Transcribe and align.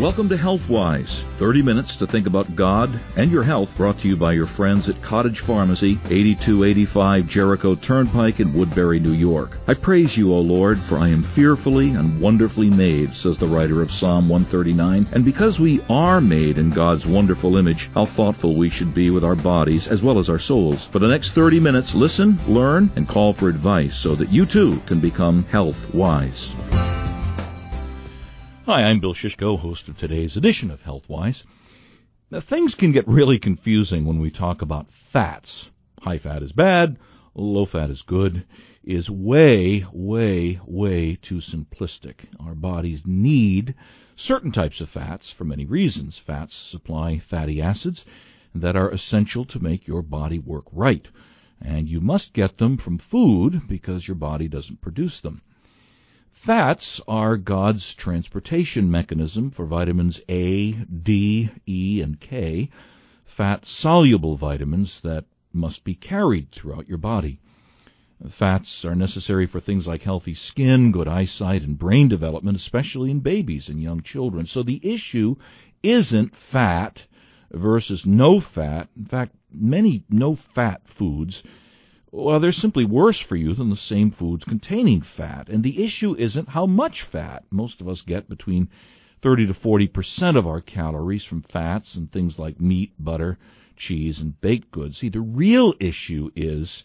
Welcome 0.00 0.28
to 0.30 0.36
HealthWise, 0.36 1.22
30 1.36 1.62
minutes 1.62 1.94
to 1.96 2.08
think 2.08 2.26
about 2.26 2.56
God 2.56 2.98
and 3.14 3.30
your 3.30 3.44
health, 3.44 3.76
brought 3.76 4.00
to 4.00 4.08
you 4.08 4.16
by 4.16 4.32
your 4.32 4.48
friends 4.48 4.88
at 4.88 5.00
Cottage 5.00 5.38
Pharmacy, 5.38 6.00
8285 6.06 7.28
Jericho 7.28 7.76
Turnpike 7.76 8.40
in 8.40 8.54
Woodbury, 8.54 8.98
New 8.98 9.12
York. 9.12 9.56
I 9.68 9.74
praise 9.74 10.16
you, 10.16 10.34
O 10.34 10.40
Lord, 10.40 10.80
for 10.80 10.98
I 10.98 11.10
am 11.10 11.22
fearfully 11.22 11.90
and 11.90 12.20
wonderfully 12.20 12.70
made, 12.70 13.14
says 13.14 13.38
the 13.38 13.46
writer 13.46 13.82
of 13.82 13.92
Psalm 13.92 14.28
139. 14.28 15.06
And 15.12 15.24
because 15.24 15.60
we 15.60 15.80
are 15.88 16.20
made 16.20 16.58
in 16.58 16.70
God's 16.70 17.06
wonderful 17.06 17.56
image, 17.56 17.88
how 17.94 18.04
thoughtful 18.04 18.56
we 18.56 18.70
should 18.70 18.94
be 18.94 19.10
with 19.10 19.22
our 19.22 19.36
bodies 19.36 19.86
as 19.86 20.02
well 20.02 20.18
as 20.18 20.28
our 20.28 20.40
souls. 20.40 20.88
For 20.88 20.98
the 20.98 21.06
next 21.06 21.34
30 21.34 21.60
minutes, 21.60 21.94
listen, 21.94 22.40
learn, 22.48 22.90
and 22.96 23.06
call 23.06 23.32
for 23.32 23.48
advice 23.48 23.94
so 23.94 24.16
that 24.16 24.32
you 24.32 24.44
too 24.44 24.82
can 24.86 24.98
become 24.98 25.44
health 25.44 25.94
wise. 25.94 26.52
Hi, 28.66 28.84
I'm 28.84 29.00
Bill 29.00 29.12
Shishko, 29.12 29.58
host 29.58 29.90
of 29.90 29.98
today's 29.98 30.38
edition 30.38 30.70
of 30.70 30.82
HealthWise. 30.82 31.44
Now, 32.30 32.40
things 32.40 32.74
can 32.74 32.92
get 32.92 33.06
really 33.06 33.38
confusing 33.38 34.06
when 34.06 34.20
we 34.20 34.30
talk 34.30 34.62
about 34.62 34.90
fats. 34.90 35.70
High 36.00 36.16
fat 36.16 36.42
is 36.42 36.52
bad, 36.52 36.98
low 37.34 37.66
fat 37.66 37.90
is 37.90 38.00
good, 38.00 38.46
is 38.82 39.10
way, 39.10 39.84
way, 39.92 40.60
way 40.64 41.18
too 41.20 41.40
simplistic. 41.40 42.14
Our 42.40 42.54
bodies 42.54 43.06
need 43.06 43.74
certain 44.16 44.50
types 44.50 44.80
of 44.80 44.88
fats 44.88 45.30
for 45.30 45.44
many 45.44 45.66
reasons. 45.66 46.16
Fats 46.16 46.54
supply 46.54 47.18
fatty 47.18 47.60
acids 47.60 48.06
that 48.54 48.76
are 48.76 48.90
essential 48.90 49.44
to 49.44 49.62
make 49.62 49.86
your 49.86 50.00
body 50.00 50.38
work 50.38 50.64
right. 50.72 51.06
And 51.60 51.86
you 51.86 52.00
must 52.00 52.32
get 52.32 52.56
them 52.56 52.78
from 52.78 52.96
food 52.96 53.68
because 53.68 54.08
your 54.08 54.14
body 54.14 54.48
doesn't 54.48 54.80
produce 54.80 55.20
them. 55.20 55.42
Fats 56.44 57.00
are 57.08 57.38
God's 57.38 57.94
transportation 57.94 58.90
mechanism 58.90 59.50
for 59.50 59.64
vitamins 59.64 60.20
A, 60.28 60.72
D, 60.72 61.48
E, 61.66 62.02
and 62.02 62.20
K, 62.20 62.68
fat 63.24 63.64
soluble 63.64 64.36
vitamins 64.36 65.00
that 65.00 65.24
must 65.54 65.84
be 65.84 65.94
carried 65.94 66.52
throughout 66.52 66.86
your 66.86 66.98
body. 66.98 67.40
Fats 68.28 68.84
are 68.84 68.94
necessary 68.94 69.46
for 69.46 69.58
things 69.58 69.86
like 69.86 70.02
healthy 70.02 70.34
skin, 70.34 70.92
good 70.92 71.08
eyesight, 71.08 71.62
and 71.62 71.78
brain 71.78 72.08
development, 72.08 72.58
especially 72.58 73.10
in 73.10 73.20
babies 73.20 73.70
and 73.70 73.82
young 73.82 74.02
children. 74.02 74.44
So 74.44 74.62
the 74.62 74.80
issue 74.82 75.36
isn't 75.82 76.36
fat 76.36 77.06
versus 77.52 78.04
no 78.04 78.38
fat. 78.38 78.90
In 78.98 79.06
fact, 79.06 79.34
many 79.50 80.04
no 80.10 80.34
fat 80.34 80.86
foods 80.86 81.42
well, 82.14 82.38
they're 82.38 82.52
simply 82.52 82.84
worse 82.84 83.18
for 83.18 83.34
you 83.34 83.54
than 83.54 83.70
the 83.70 83.76
same 83.76 84.12
foods 84.12 84.44
containing 84.44 85.00
fat. 85.00 85.48
And 85.48 85.64
the 85.64 85.82
issue 85.82 86.14
isn't 86.16 86.48
how 86.48 86.64
much 86.64 87.02
fat. 87.02 87.42
Most 87.50 87.80
of 87.80 87.88
us 87.88 88.02
get 88.02 88.28
between 88.28 88.68
30 89.20 89.48
to 89.48 89.54
40 89.54 89.88
percent 89.88 90.36
of 90.36 90.46
our 90.46 90.60
calories 90.60 91.24
from 91.24 91.42
fats 91.42 91.96
and 91.96 92.08
things 92.12 92.38
like 92.38 92.60
meat, 92.60 92.92
butter, 93.00 93.36
cheese, 93.74 94.20
and 94.20 94.40
baked 94.40 94.70
goods. 94.70 94.98
See, 94.98 95.08
the 95.08 95.20
real 95.20 95.74
issue 95.80 96.30
is 96.36 96.84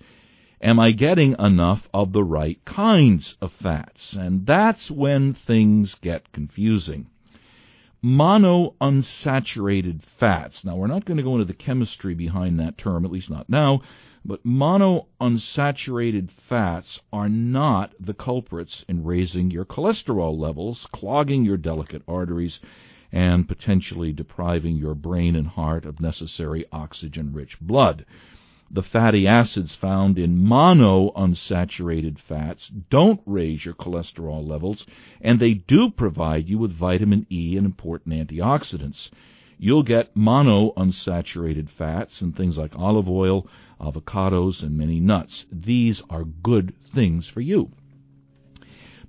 am 0.61 0.80
I 0.80 0.94
getting 0.94 1.36
enough 1.38 1.88
of 1.93 2.11
the 2.11 2.23
right 2.23 2.59
kinds 2.66 3.38
of 3.39 3.52
fats? 3.52 4.14
And 4.14 4.47
that's 4.47 4.89
when 4.89 5.33
things 5.33 5.93
get 5.93 6.31
confusing. 6.31 7.05
Monounsaturated 8.03 10.02
fats. 10.02 10.66
Now, 10.66 10.75
we're 10.75 10.88
not 10.88 11.05
going 11.05 11.17
to 11.17 11.23
go 11.23 11.33
into 11.33 11.45
the 11.45 11.53
chemistry 11.53 12.16
behind 12.16 12.59
that 12.59 12.80
term, 12.80 13.05
at 13.05 13.11
least 13.11 13.30
not 13.30 13.47
now. 13.47 13.81
But 14.25 14.44
monounsaturated 14.44 16.30
fats 16.30 17.02
are 17.14 17.30
not 17.30 17.94
the 18.02 18.14
culprits 18.14 18.84
in 18.89 19.06
raising 19.06 19.50
your 19.50 19.64
cholesterol 19.64 20.38
levels, 20.38 20.86
clogging 20.88 21.45
your 21.45 21.56
delicate 21.56 22.03
arteries, 22.06 22.59
and 23.14 23.48
potentially 23.48 24.11
depriving 24.11 24.76
your 24.76 24.94
brain 24.94 25.38
and 25.38 25.48
heart 25.48 25.86
of 25.86 26.02
necessary 26.02 26.66
oxygen 26.72 27.32
rich 27.32 27.61
blood. 27.61 28.05
The 28.70 28.83
fatty 28.83 29.26
acids 29.26 29.73
found 29.73 30.20
in 30.20 30.38
monounsaturated 30.38 32.20
fats 32.20 32.67
don't 32.67 33.22
raise 33.26 33.64
your 33.64 33.73
cholesterol 33.73 34.45
levels, 34.45 34.86
and 35.22 35.39
they 35.39 35.54
do 35.54 35.89
provide 35.89 36.49
you 36.49 36.60
with 36.60 36.73
vitamin 36.73 37.26
E 37.32 37.55
and 37.55 37.66
important 37.66 38.14
antioxidants. 38.16 39.10
You'll 39.61 39.83
get 39.83 40.15
monounsaturated 40.15 41.67
fats 41.67 42.21
and 42.21 42.33
things 42.33 42.58
like 42.58 42.80
olive 42.80 43.09
oil, 43.09 43.45
avocados, 43.77 44.64
and 44.64 44.77
many 44.77 45.02
nuts. 45.02 45.45
These 45.52 46.02
are 46.09 46.23
good 46.23 46.73
things 46.93 47.27
for 47.27 47.42
you. 47.42 47.69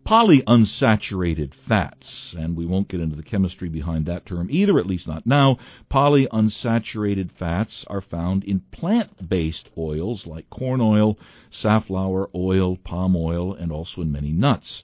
Polyunsaturated 0.04 1.54
fats, 1.54 2.34
and 2.34 2.56
we 2.56 2.66
won't 2.66 2.88
get 2.88 3.00
into 3.00 3.14
the 3.14 3.22
chemistry 3.22 3.68
behind 3.68 4.06
that 4.06 4.26
term 4.26 4.48
either, 4.50 4.80
at 4.80 4.86
least 4.86 5.06
not 5.06 5.24
now. 5.24 5.58
Polyunsaturated 5.88 7.30
fats 7.30 7.84
are 7.84 8.00
found 8.00 8.42
in 8.42 8.58
plant 8.58 9.28
based 9.28 9.70
oils 9.78 10.26
like 10.26 10.50
corn 10.50 10.80
oil, 10.80 11.16
safflower 11.50 12.28
oil, 12.34 12.74
palm 12.74 13.14
oil, 13.14 13.54
and 13.54 13.70
also 13.70 14.02
in 14.02 14.10
many 14.10 14.32
nuts. 14.32 14.82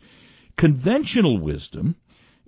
Conventional 0.56 1.38
wisdom 1.38 1.96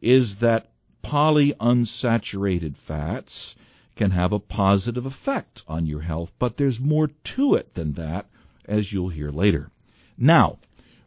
is 0.01 0.37
that 0.37 0.71
polyunsaturated 1.03 2.77
fats 2.77 3.55
can 3.97 4.11
have 4.13 4.33
a 4.33 4.39
positive 4.39 5.07
effect 5.07 5.63
on 5.67 5.87
your 5.87 6.01
health, 6.01 6.33
but 6.39 6.57
there's 6.57 6.79
more 6.79 7.09
to 7.25 7.55
it 7.55 7.75
than 7.75 7.93
that, 7.95 8.27
as 8.65 8.93
you'll 8.93 9.09
hear 9.09 9.31
later. 9.31 9.71
Now, 10.17 10.59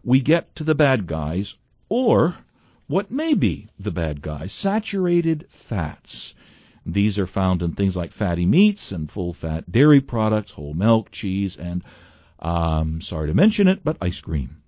we 0.03 0.21
get 0.21 0.55
to 0.55 0.63
the 0.63 0.75
bad 0.75 1.07
guys, 1.07 1.55
or 1.89 2.35
what 2.87 3.11
may 3.11 3.33
be 3.33 3.69
the 3.79 3.91
bad 3.91 4.21
guys 4.21 4.51
saturated 4.51 5.45
fats. 5.49 6.33
These 6.85 7.19
are 7.19 7.27
found 7.27 7.61
in 7.61 7.73
things 7.73 7.95
like 7.95 8.11
fatty 8.11 8.45
meats 8.45 8.91
and 8.91 9.09
full 9.09 9.33
fat 9.33 9.71
dairy 9.71 10.01
products, 10.01 10.51
whole 10.51 10.73
milk, 10.73 11.11
cheese, 11.11 11.55
and, 11.55 11.83
um, 12.39 13.01
sorry 13.01 13.27
to 13.27 13.33
mention 13.33 13.67
it, 13.67 13.83
but 13.83 13.97
ice 14.01 14.19
cream. 14.19 14.60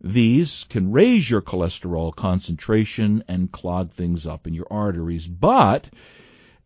These 0.00 0.64
can 0.64 0.92
raise 0.92 1.28
your 1.28 1.42
cholesterol 1.42 2.14
concentration 2.14 3.24
and 3.26 3.50
clog 3.50 3.90
things 3.90 4.26
up 4.26 4.46
in 4.46 4.54
your 4.54 4.68
arteries, 4.70 5.26
but 5.26 5.90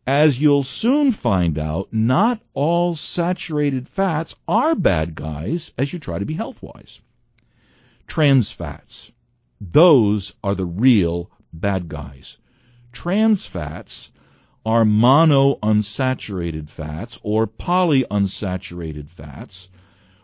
as 0.06 0.40
you'll 0.40 0.64
soon 0.64 1.12
find 1.12 1.58
out, 1.58 1.92
not 1.92 2.42
all 2.52 2.94
saturated 2.96 3.88
fats 3.88 4.34
are 4.46 4.74
bad 4.74 5.14
guys 5.14 5.72
as 5.78 5.92
you 5.92 5.98
try 5.98 6.18
to 6.18 6.26
be 6.26 6.34
health 6.34 6.62
wise. 6.62 7.00
Trans 8.06 8.50
fats. 8.50 9.10
Those 9.60 10.34
are 10.42 10.54
the 10.54 10.66
real 10.66 11.30
bad 11.52 11.88
guys. 11.88 12.36
Trans 12.92 13.44
fats 13.46 14.10
are 14.66 14.84
monounsaturated 14.84 16.68
fats 16.68 17.18
or 17.22 17.46
polyunsaturated 17.46 19.08
fats, 19.08 19.68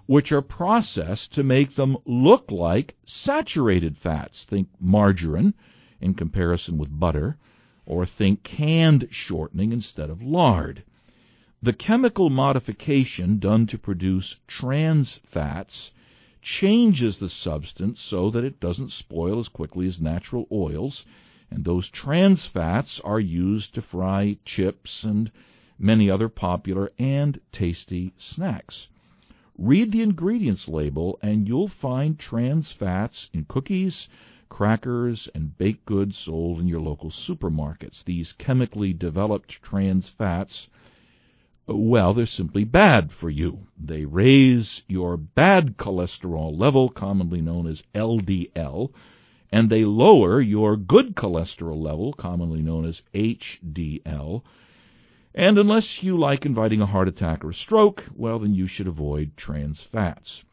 which 0.08 0.32
are 0.32 0.40
processed 0.40 1.34
to 1.34 1.42
make 1.42 1.74
them 1.74 1.94
look 2.06 2.50
like 2.50 2.96
saturated 3.04 3.94
fats. 3.94 4.42
Think 4.42 4.66
margarine 4.80 5.52
in 6.00 6.14
comparison 6.14 6.78
with 6.78 6.98
butter 6.98 7.36
or 7.84 8.06
think 8.06 8.42
canned 8.42 9.06
shortening 9.10 9.70
instead 9.70 10.08
of 10.08 10.22
lard. 10.22 10.82
The 11.60 11.74
chemical 11.74 12.30
modification 12.30 13.38
done 13.38 13.66
to 13.66 13.76
produce 13.76 14.38
trans 14.46 15.16
fats 15.26 15.92
changes 16.40 17.18
the 17.18 17.28
substance 17.28 18.00
so 18.00 18.30
that 18.30 18.44
it 18.44 18.60
doesn't 18.60 18.92
spoil 18.92 19.38
as 19.38 19.50
quickly 19.50 19.86
as 19.86 20.00
natural 20.00 20.48
oils, 20.50 21.04
and 21.50 21.62
those 21.62 21.90
trans 21.90 22.46
fats 22.46 22.98
are 23.00 23.20
used 23.20 23.74
to 23.74 23.82
fry 23.82 24.38
chips 24.46 25.04
and 25.04 25.30
many 25.78 26.08
other 26.08 26.30
popular 26.30 26.90
and 26.98 27.38
tasty 27.52 28.14
snacks. 28.16 28.88
Read 29.60 29.90
the 29.90 30.02
ingredients 30.02 30.68
label 30.68 31.18
and 31.20 31.48
you'll 31.48 31.66
find 31.66 32.16
trans 32.16 32.70
fats 32.70 33.28
in 33.32 33.44
cookies, 33.44 34.08
crackers, 34.48 35.28
and 35.34 35.58
baked 35.58 35.84
goods 35.84 36.16
sold 36.16 36.60
in 36.60 36.68
your 36.68 36.80
local 36.80 37.10
supermarkets. 37.10 38.04
These 38.04 38.34
chemically 38.34 38.92
developed 38.92 39.60
trans 39.60 40.08
fats, 40.08 40.68
well, 41.66 42.14
they're 42.14 42.24
simply 42.24 42.62
bad 42.62 43.10
for 43.10 43.28
you. 43.28 43.66
They 43.76 44.04
raise 44.04 44.84
your 44.86 45.16
bad 45.16 45.76
cholesterol 45.76 46.56
level, 46.56 46.88
commonly 46.88 47.40
known 47.42 47.66
as 47.66 47.82
LDL, 47.96 48.92
and 49.50 49.68
they 49.68 49.84
lower 49.84 50.40
your 50.40 50.76
good 50.76 51.16
cholesterol 51.16 51.82
level, 51.82 52.12
commonly 52.12 52.62
known 52.62 52.84
as 52.84 53.02
HDL. 53.12 54.42
And 55.34 55.58
unless 55.58 56.02
you 56.02 56.16
like 56.16 56.46
inviting 56.46 56.80
a 56.80 56.86
heart 56.86 57.08
attack 57.08 57.44
or 57.44 57.50
a 57.50 57.54
stroke, 57.54 58.04
well, 58.14 58.38
then 58.38 58.54
you 58.54 58.66
should 58.66 58.86
avoid 58.86 59.36
trans 59.36 59.82
fats. 59.82 60.44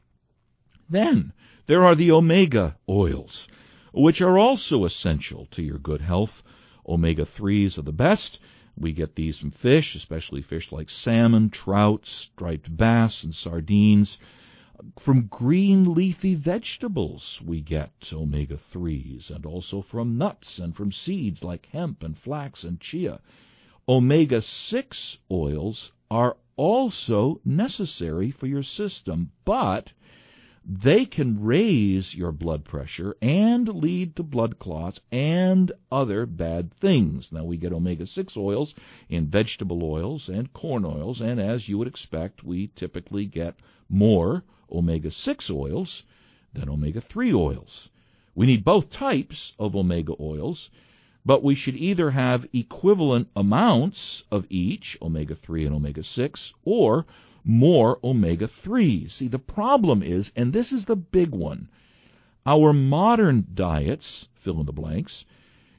Then 0.90 1.34
there 1.66 1.84
are 1.84 1.96
the 1.96 2.12
omega 2.12 2.78
oils 2.88 3.48
which 3.96 4.20
are 4.20 4.38
also 4.38 4.84
essential 4.84 5.46
to 5.52 5.64
your 5.64 5.78
good 5.78 6.02
health. 6.02 6.44
Omega 6.86 7.24
3s 7.24 7.78
are 7.78 7.84
the 7.84 7.94
best. 7.94 8.40
We 8.78 8.92
get 8.92 9.16
these 9.16 9.38
from 9.38 9.52
fish, 9.52 9.96
especially 9.96 10.42
fish 10.42 10.74
like 10.74 10.90
salmon, 10.90 11.50
trout, 11.50 12.06
striped 12.06 12.76
bass, 12.76 13.24
and 13.24 13.34
sardines. 13.34 14.18
From 15.00 15.28
green 15.28 15.94
leafy 15.94 16.36
vegetables 16.36 17.42
we 17.42 17.62
get 17.62 18.12
omega 18.12 18.58
3s, 18.58 19.32
and 19.32 19.46
also 19.46 19.82
from 19.82 20.18
nuts 20.18 20.60
and 20.60 20.76
from 20.76 20.92
seeds 20.92 21.42
like 21.42 21.68
hemp 21.68 22.04
and 22.04 22.18
flax 22.18 22.66
and 22.66 22.82
chia. 22.82 23.22
Omega 23.88 24.42
6 24.42 25.20
oils 25.30 25.92
are 26.10 26.38
also 26.56 27.40
necessary 27.46 28.32
for 28.32 28.48
your 28.48 28.64
system, 28.64 29.30
but 29.44 29.94
they 30.66 31.06
can 31.06 31.44
raise 31.44 32.16
your 32.16 32.32
blood 32.32 32.66
pressure 32.66 33.16
and 33.22 33.68
lead 33.68 34.16
to 34.16 34.24
blood 34.24 34.58
clots 34.58 35.00
and 35.12 35.72
other 35.92 36.26
bad 36.26 36.74
things. 36.74 37.32
Now, 37.32 37.44
we 37.44 37.58
get 37.58 37.74
omega 37.74 38.08
6 38.08 38.36
oils 38.36 38.74
in 39.08 39.28
vegetable 39.28 39.84
oils 39.84 40.30
and 40.30 40.52
corn 40.52 40.84
oils, 40.84 41.22
and 41.22 41.40
as 41.40 41.70
you 41.70 41.78
would 41.78 41.88
expect, 41.88 42.44
we 42.44 42.72
typically 42.76 43.28
get 43.28 43.60
more 43.88 44.44
omega 44.72 45.12
6 45.12 45.52
oils 45.52 46.02
than 46.54 46.70
omega 46.70 47.02
3 47.02 47.36
oils. 47.36 47.92
We 48.34 48.48
need 48.48 48.66
both 48.66 48.90
types 48.90 49.54
of 49.60 49.76
omega 49.76 50.16
oils, 50.20 50.72
but 51.26 51.44
we 51.44 51.56
should 51.56 51.76
either 51.76 52.12
have 52.12 52.48
equivalent 52.54 53.28
amounts 53.36 54.24
of 54.30 54.46
each, 54.50 54.96
omega 55.02 55.34
3 55.34 55.66
and 55.66 55.76
omega 55.76 56.04
6, 56.04 56.54
or 56.64 57.06
more 57.44 58.00
omega 58.04 58.48
3s. 58.48 59.12
See, 59.12 59.28
the 59.28 59.40
problem 59.40 60.04
is, 60.04 60.32
and 60.36 60.54
this 60.54 60.72
is 60.72 60.86
the 60.86 60.96
big 60.96 61.32
one, 61.32 61.68
our 62.46 62.74
modern 62.74 63.48
diets, 63.56 64.28
fill 64.36 64.60
in 64.60 64.68
the 64.68 64.72
blanks, 64.72 65.26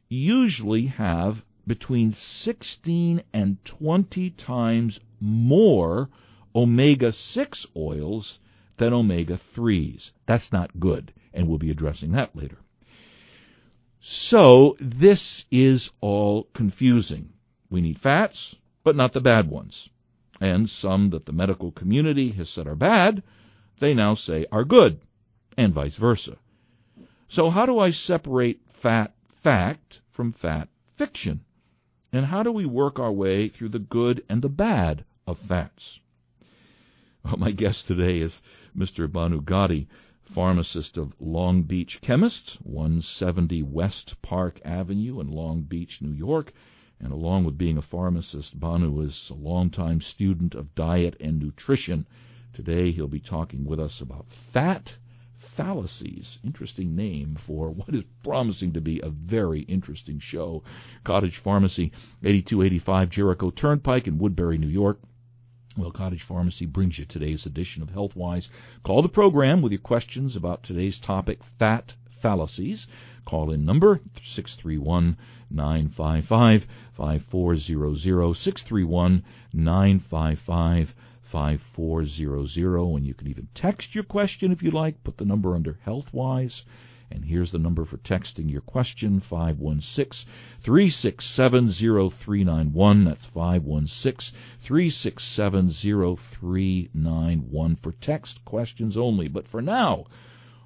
usually 0.09 0.87
have 0.87 1.45
between 1.67 2.11
16 2.11 3.23
and 3.33 3.65
20 3.65 4.31
times 4.31 5.01
more 5.21 6.09
omega 6.55 7.13
6 7.13 7.67
oils 7.77 8.39
than 8.77 8.93
omega 8.93 9.35
3s. 9.35 10.13
That's 10.27 10.53
not 10.53 10.79
good, 10.81 11.13
and 11.33 11.47
we'll 11.47 11.59
be 11.59 11.71
addressing 11.71 12.13
that 12.13 12.35
later. 12.35 12.59
So, 14.09 14.77
this 14.79 15.47
is 15.51 15.91
all 16.01 16.45
confusing. 16.53 17.33
We 17.71 17.81
need 17.81 17.99
fats, 17.99 18.55
but 18.85 18.95
not 18.95 19.13
the 19.13 19.21
bad 19.21 19.51
ones 19.51 19.91
and 20.41 20.69
some 20.69 21.11
that 21.11 21.25
the 21.25 21.33
medical 21.33 21.73
community 21.73 22.31
has 22.33 22.51
said 22.51 22.67
are 22.67 22.75
bad, 22.75 23.23
they 23.79 23.95
now 23.95 24.15
say 24.15 24.47
are 24.53 24.65
good, 24.65 25.01
and 25.57 25.73
vice 25.73 25.97
versa. 25.97 26.37
So 27.29 27.51
how 27.51 27.67
do 27.67 27.79
I 27.79 27.91
separate 27.91 28.61
fat 28.69 29.15
fact 29.43 30.01
from 30.11 30.33
fat 30.33 30.69
fiction? 30.95 31.41
And 32.13 32.25
how 32.25 32.43
do 32.43 32.53
we 32.53 32.67
work 32.67 32.99
our 32.99 33.13
way 33.13 33.49
through 33.49 33.71
the 33.71 33.79
good 33.79 34.25
and 34.29 34.43
the 34.43 34.49
bad 34.49 35.05
of 35.27 35.39
fats? 35.39 36.01
Well, 37.25 37.37
my 37.39 37.51
guest 37.51 37.87
today 37.87 38.21
is 38.21 38.41
Mr. 38.77 39.09
Bhanu 39.09 39.45
Gadi, 39.45 39.89
pharmacist 40.27 40.97
of 40.97 41.15
Long 41.21 41.63
Beach 41.63 42.01
Chemists, 42.01 42.57
170 42.63 43.63
West 43.63 44.21
Park 44.23 44.61
Avenue 44.65 45.21
in 45.21 45.29
Long 45.29 45.63
Beach, 45.63 46.03
New 46.03 46.13
York. 46.13 46.53
And 47.01 47.13
along 47.13 47.45
with 47.45 47.57
being 47.57 47.79
a 47.79 47.83
pharmacist, 47.83 48.59
Bhanu 48.59 49.05
is 49.05 49.31
a 49.31 49.35
longtime 49.35 50.01
student 50.01 50.55
of 50.55 50.75
diet 50.75 51.17
and 51.21 51.39
nutrition. 51.39 52.07
Today 52.53 52.91
he'll 52.91 53.07
be 53.07 53.21
talking 53.21 53.65
with 53.65 53.79
us 53.79 54.01
about 54.01 54.33
fat 54.33 54.97
fallacies. 55.37 56.39
Interesting 56.43 56.97
name 56.97 57.37
for 57.37 57.71
what 57.71 57.95
is 57.95 58.05
promising 58.23 58.73
to 58.73 58.81
be 58.81 59.01
a 59.01 59.11
very 59.11 59.61
interesting 59.61 60.19
show. 60.19 60.65
Cottage 61.05 61.39
Pharmacy, 61.39 61.93
8285 62.23 63.11
Jericho 63.11 63.51
Turnpike 63.51 64.09
in 64.09 64.19
Woodbury, 64.19 64.59
New 64.59 64.67
York. 64.67 65.01
Well, 65.79 65.91
Cottage 65.91 66.23
Pharmacy 66.23 66.65
brings 66.65 66.99
you 66.99 67.05
today's 67.05 67.45
edition 67.45 67.83
of 67.83 67.93
Healthwise. 67.93 68.49
Call 68.83 69.03
the 69.03 69.11
program 69.11 69.61
with 69.61 69.73
your 69.73 69.81
questions 69.83 70.35
about 70.35 70.63
today's 70.63 70.99
topic, 70.99 71.45
fat 71.59 71.95
fallacies. 72.09 72.87
Call 73.27 73.51
in 73.51 73.67
number 73.67 74.01
631 74.23 75.19
955 75.51 76.67
5400 76.93 78.35
631 78.35 79.23
955 79.53 80.95
5400 81.21 82.97
and 82.97 83.07
you 83.07 83.13
can 83.13 83.27
even 83.27 83.49
text 83.53 83.95
your 83.95 84.05
question 84.05 84.53
if 84.53 84.63
you 84.63 84.71
like. 84.71 85.05
Put 85.05 85.19
the 85.19 85.27
number 85.27 85.55
under 85.55 85.75
Healthwise. 85.87 86.65
And 87.11 87.25
here's 87.25 87.53
the 87.53 87.59
number 87.59 87.85
for 87.85 87.99
texting 87.99 88.51
your 88.51 88.61
question 88.61 89.21
516 89.21 90.31
367 90.61 91.71
0391. 91.71 93.05
That's 93.05 93.27
516 93.27 94.39
367 94.61 95.71
0391 95.71 97.77
for 97.77 97.93
text 97.93 98.45
questions 98.45 98.97
only. 98.97 99.29
But 99.29 99.47
for 99.47 99.63
now, 99.63 100.07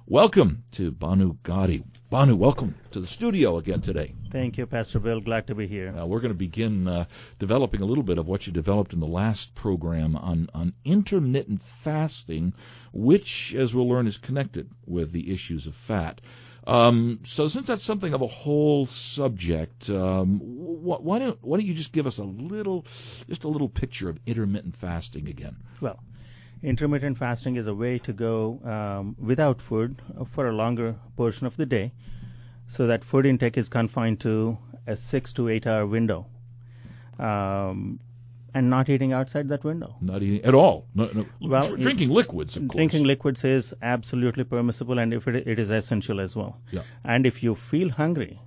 welcome 0.07 0.63
to 0.73 0.91
Bhanu 0.91 1.37
Gadi. 1.43 1.83
Bhanu, 2.11 2.37
welcome 2.37 2.75
to 2.91 2.99
the 2.99 3.07
studio 3.07 3.57
again 3.57 3.81
today. 3.81 4.13
Thank 4.31 4.57
you, 4.57 4.65
Pastor 4.65 4.99
Bill. 4.99 5.19
Glad 5.19 5.47
to 5.47 5.55
be 5.55 5.67
here. 5.67 5.91
we're 6.05 6.21
going 6.21 6.31
to 6.31 6.37
begin 6.37 6.87
uh, 6.87 7.05
developing 7.37 7.81
a 7.81 7.85
little 7.85 8.03
bit 8.03 8.17
of 8.17 8.27
what 8.27 8.47
you 8.47 8.53
developed 8.53 8.93
in 8.93 9.01
the 9.01 9.07
last 9.07 9.53
program 9.55 10.15
on, 10.15 10.49
on 10.53 10.73
intermittent 10.85 11.61
fasting, 11.61 12.53
which, 12.93 13.53
as 13.53 13.75
we'll 13.75 13.89
learn, 13.89 14.07
is 14.07 14.17
connected 14.17 14.69
with 14.85 15.11
the 15.11 15.33
issues 15.33 15.67
of 15.67 15.75
fat. 15.75 16.21
Um, 16.65 17.19
so, 17.23 17.49
since 17.49 17.67
that's 17.67 17.83
something 17.83 18.13
of 18.13 18.21
a 18.21 18.27
whole 18.27 18.85
subject, 18.85 19.89
um, 19.89 20.39
wh- 20.39 21.03
why 21.03 21.19
don't 21.19 21.37
why 21.41 21.57
don't 21.57 21.65
you 21.65 21.73
just 21.73 21.91
give 21.91 22.07
us 22.07 22.19
a 22.19 22.23
little, 22.23 22.85
just 23.27 23.43
a 23.43 23.49
little 23.49 23.67
picture 23.67 24.07
of 24.07 24.19
intermittent 24.25 24.77
fasting 24.77 25.27
again? 25.27 25.57
Well, 25.81 25.99
intermittent 26.63 27.17
fasting 27.17 27.57
is 27.57 27.67
a 27.67 27.73
way 27.73 27.97
to 27.99 28.13
go 28.13 28.61
um, 28.63 29.15
without 29.19 29.59
food 29.61 30.01
for 30.33 30.47
a 30.47 30.53
longer 30.53 30.95
portion 31.17 31.47
of 31.47 31.57
the 31.57 31.65
day 31.65 31.91
so 32.71 32.87
that 32.87 33.03
food 33.03 33.25
intake 33.25 33.57
is 33.57 33.67
confined 33.67 34.21
to 34.21 34.57
a 34.87 34.95
six 34.95 35.33
to 35.33 35.49
eight 35.49 35.67
hour 35.67 35.85
window 35.85 36.25
um, 37.19 37.99
and 38.53 38.69
not 38.69 38.89
eating 38.89 39.11
outside 39.11 39.49
that 39.49 39.65
window. 39.65 39.95
Not 39.99 40.23
eating 40.23 40.45
at 40.45 40.53
all. 40.53 40.85
No, 40.95 41.09
no. 41.13 41.25
Well, 41.41 41.75
drinking 41.75 42.11
liquids, 42.11 42.55
of 42.55 42.67
course. 42.69 42.77
Drinking 42.77 43.03
liquids 43.03 43.43
is 43.43 43.73
absolutely 43.81 44.45
permissible, 44.45 44.99
and 44.99 45.13
if 45.13 45.27
it, 45.27 45.47
it 45.47 45.59
is 45.59 45.69
essential 45.69 46.21
as 46.21 46.35
well. 46.35 46.57
Yeah. 46.71 46.83
And 47.03 47.25
if 47.25 47.43
you 47.43 47.55
feel 47.55 47.89
hungry 47.89 48.39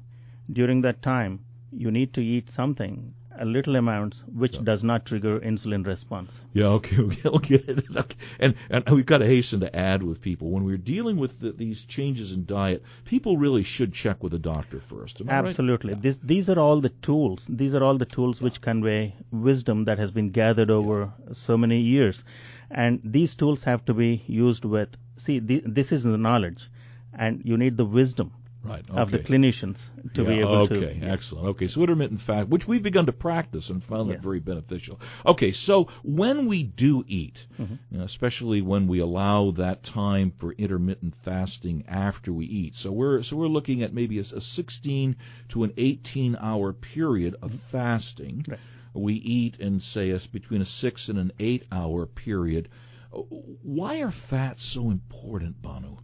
during 0.51 0.81
that 0.83 1.03
time, 1.03 1.41
you 1.71 1.91
need 1.91 2.15
to 2.15 2.23
eat 2.23 2.49
something 2.49 3.13
a 3.39 3.45
little 3.45 3.77
amounts, 3.77 4.25
which 4.33 4.57
yeah. 4.57 4.63
does 4.65 4.85
not 4.85 5.05
trigger 5.05 5.41
insulin 5.41 5.87
response. 5.87 6.41
Yeah, 6.53 6.67
okay, 6.67 6.97
okay, 7.25 7.65
okay. 7.97 8.17
And 8.39 8.55
and 8.71 8.89
we've 8.89 9.07
got 9.07 9.19
to 9.19 9.27
hasten 9.27 9.61
to 9.61 9.75
add 9.75 10.03
with 10.03 10.21
people 10.21 10.51
when 10.51 10.65
we're 10.65 10.77
dealing 10.77 11.17
with 11.17 11.41
the, 11.41 11.53
these 11.53 11.85
changes 11.85 12.33
in 12.33 12.45
diet, 12.45 12.83
people 13.05 13.37
really 13.37 13.63
should 13.63 13.93
check 13.93 14.23
with 14.23 14.35
a 14.35 14.39
doctor 14.39 14.81
first. 14.81 15.23
Absolutely. 15.27 15.95
Right? 15.95 15.99
Yeah. 15.99 16.03
This, 16.03 16.19
these 16.19 16.51
are 16.51 16.59
all 16.59 16.81
the 16.81 16.91
tools. 16.91 17.47
These 17.49 17.75
are 17.75 17.83
all 17.83 17.99
the 17.99 18.07
tools 18.07 18.41
which 18.41 18.61
convey 18.61 19.15
wisdom 19.31 19.85
that 19.85 19.99
has 19.99 20.11
been 20.11 20.31
gathered 20.31 20.71
over 20.71 21.13
so 21.33 21.57
many 21.57 21.81
years, 21.81 22.25
and 22.71 23.01
these 23.05 23.35
tools 23.35 23.65
have 23.65 23.85
to 23.87 23.95
be 23.95 24.23
used 24.27 24.65
with. 24.65 24.97
See, 25.17 25.39
the, 25.39 25.63
this 25.65 25.93
is 25.93 26.03
the 26.03 26.19
knowledge, 26.19 26.69
and 27.13 27.43
you 27.45 27.57
need 27.57 27.77
the 27.77 27.85
wisdom 27.85 28.33
right, 28.65 28.85
okay. 28.91 29.01
of 29.01 29.11
the 29.11 29.19
clinicians 29.19 29.81
to 30.15 30.23
yeah, 30.23 30.29
be 30.29 30.41
able 30.41 30.57
okay, 30.57 30.81
to. 30.81 30.87
Okay, 30.87 31.01
excellent. 31.03 31.49
Okay, 31.49 31.69
so 31.69 31.83
intermittent 31.83 32.21
fast, 32.21 32.49
which 32.49 32.67
we've 32.67 32.83
begun 32.83 33.07
to 33.07 33.13
practice 33.13 33.71
and 33.71 33.83
found 33.83 34.09
yes. 34.09 34.17
that 34.17 34.23
very 34.23 34.41
beneficial. 34.41 35.01
Okay, 35.25 35.53
so 35.53 35.89
when 36.03 36.47
we 36.47 36.63
do 36.63 37.05
eat, 37.07 37.47
mm-hmm. 37.61 37.75
you 37.91 37.99
know, 37.99 38.05
especially 38.05 38.63
when 38.63 38.87
we 38.87 39.01
allow 39.01 39.53
that 39.53 39.83
time 39.83 40.33
for 40.37 40.53
intermittent 40.53 41.15
fasting 41.23 41.85
after 41.89 42.33
we 42.33 42.47
eat, 42.47 42.75
so 42.75 42.91
we're 42.91 43.23
so 43.23 43.37
we're 43.37 43.49
looking 43.49 43.83
at 43.83 43.93
maybe 43.93 44.19
a, 44.19 44.23
a 44.23 44.41
16 44.41 45.17
to 45.49 45.65
an 45.65 45.73
18 45.77 46.37
hour 46.41 46.73
period 46.73 47.37
of 47.43 47.51
mm-hmm. 47.51 47.59
fasting. 47.59 48.45
Right. 48.49 48.61
We 48.95 49.15
eat 49.15 49.59
in 49.59 49.81
say 49.81 50.11
a, 50.11 50.21
between 50.31 50.61
a 50.61 50.65
six 50.65 51.09
and 51.09 51.19
an 51.19 51.33
eight 51.39 51.65
hour 51.73 52.07
period. 52.07 52.69
Why 53.11 54.03
are 54.03 54.11
fats 54.11 54.63
so 54.63 54.91
important, 54.91 55.61
Bhanu? 55.61 55.99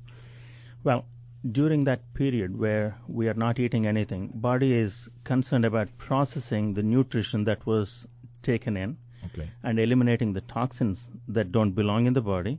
Well, 0.82 1.04
during 1.52 1.84
that 1.84 2.12
period 2.12 2.58
where 2.58 2.98
we 3.08 3.28
are 3.28 3.34
not 3.34 3.58
eating 3.58 3.86
anything, 3.86 4.30
body 4.34 4.74
is 4.74 5.08
concerned 5.24 5.64
about 5.64 5.88
processing 5.96 6.74
the 6.74 6.82
nutrition 6.82 7.44
that 7.44 7.64
was 7.64 8.06
taken 8.42 8.76
in 8.76 8.96
okay. 9.24 9.50
and 9.62 9.78
eliminating 9.78 10.32
the 10.32 10.42
toxins 10.42 11.10
that 11.28 11.50
don't 11.50 11.72
belong 11.72 12.06
in 12.06 12.12
the 12.12 12.20
body 12.20 12.58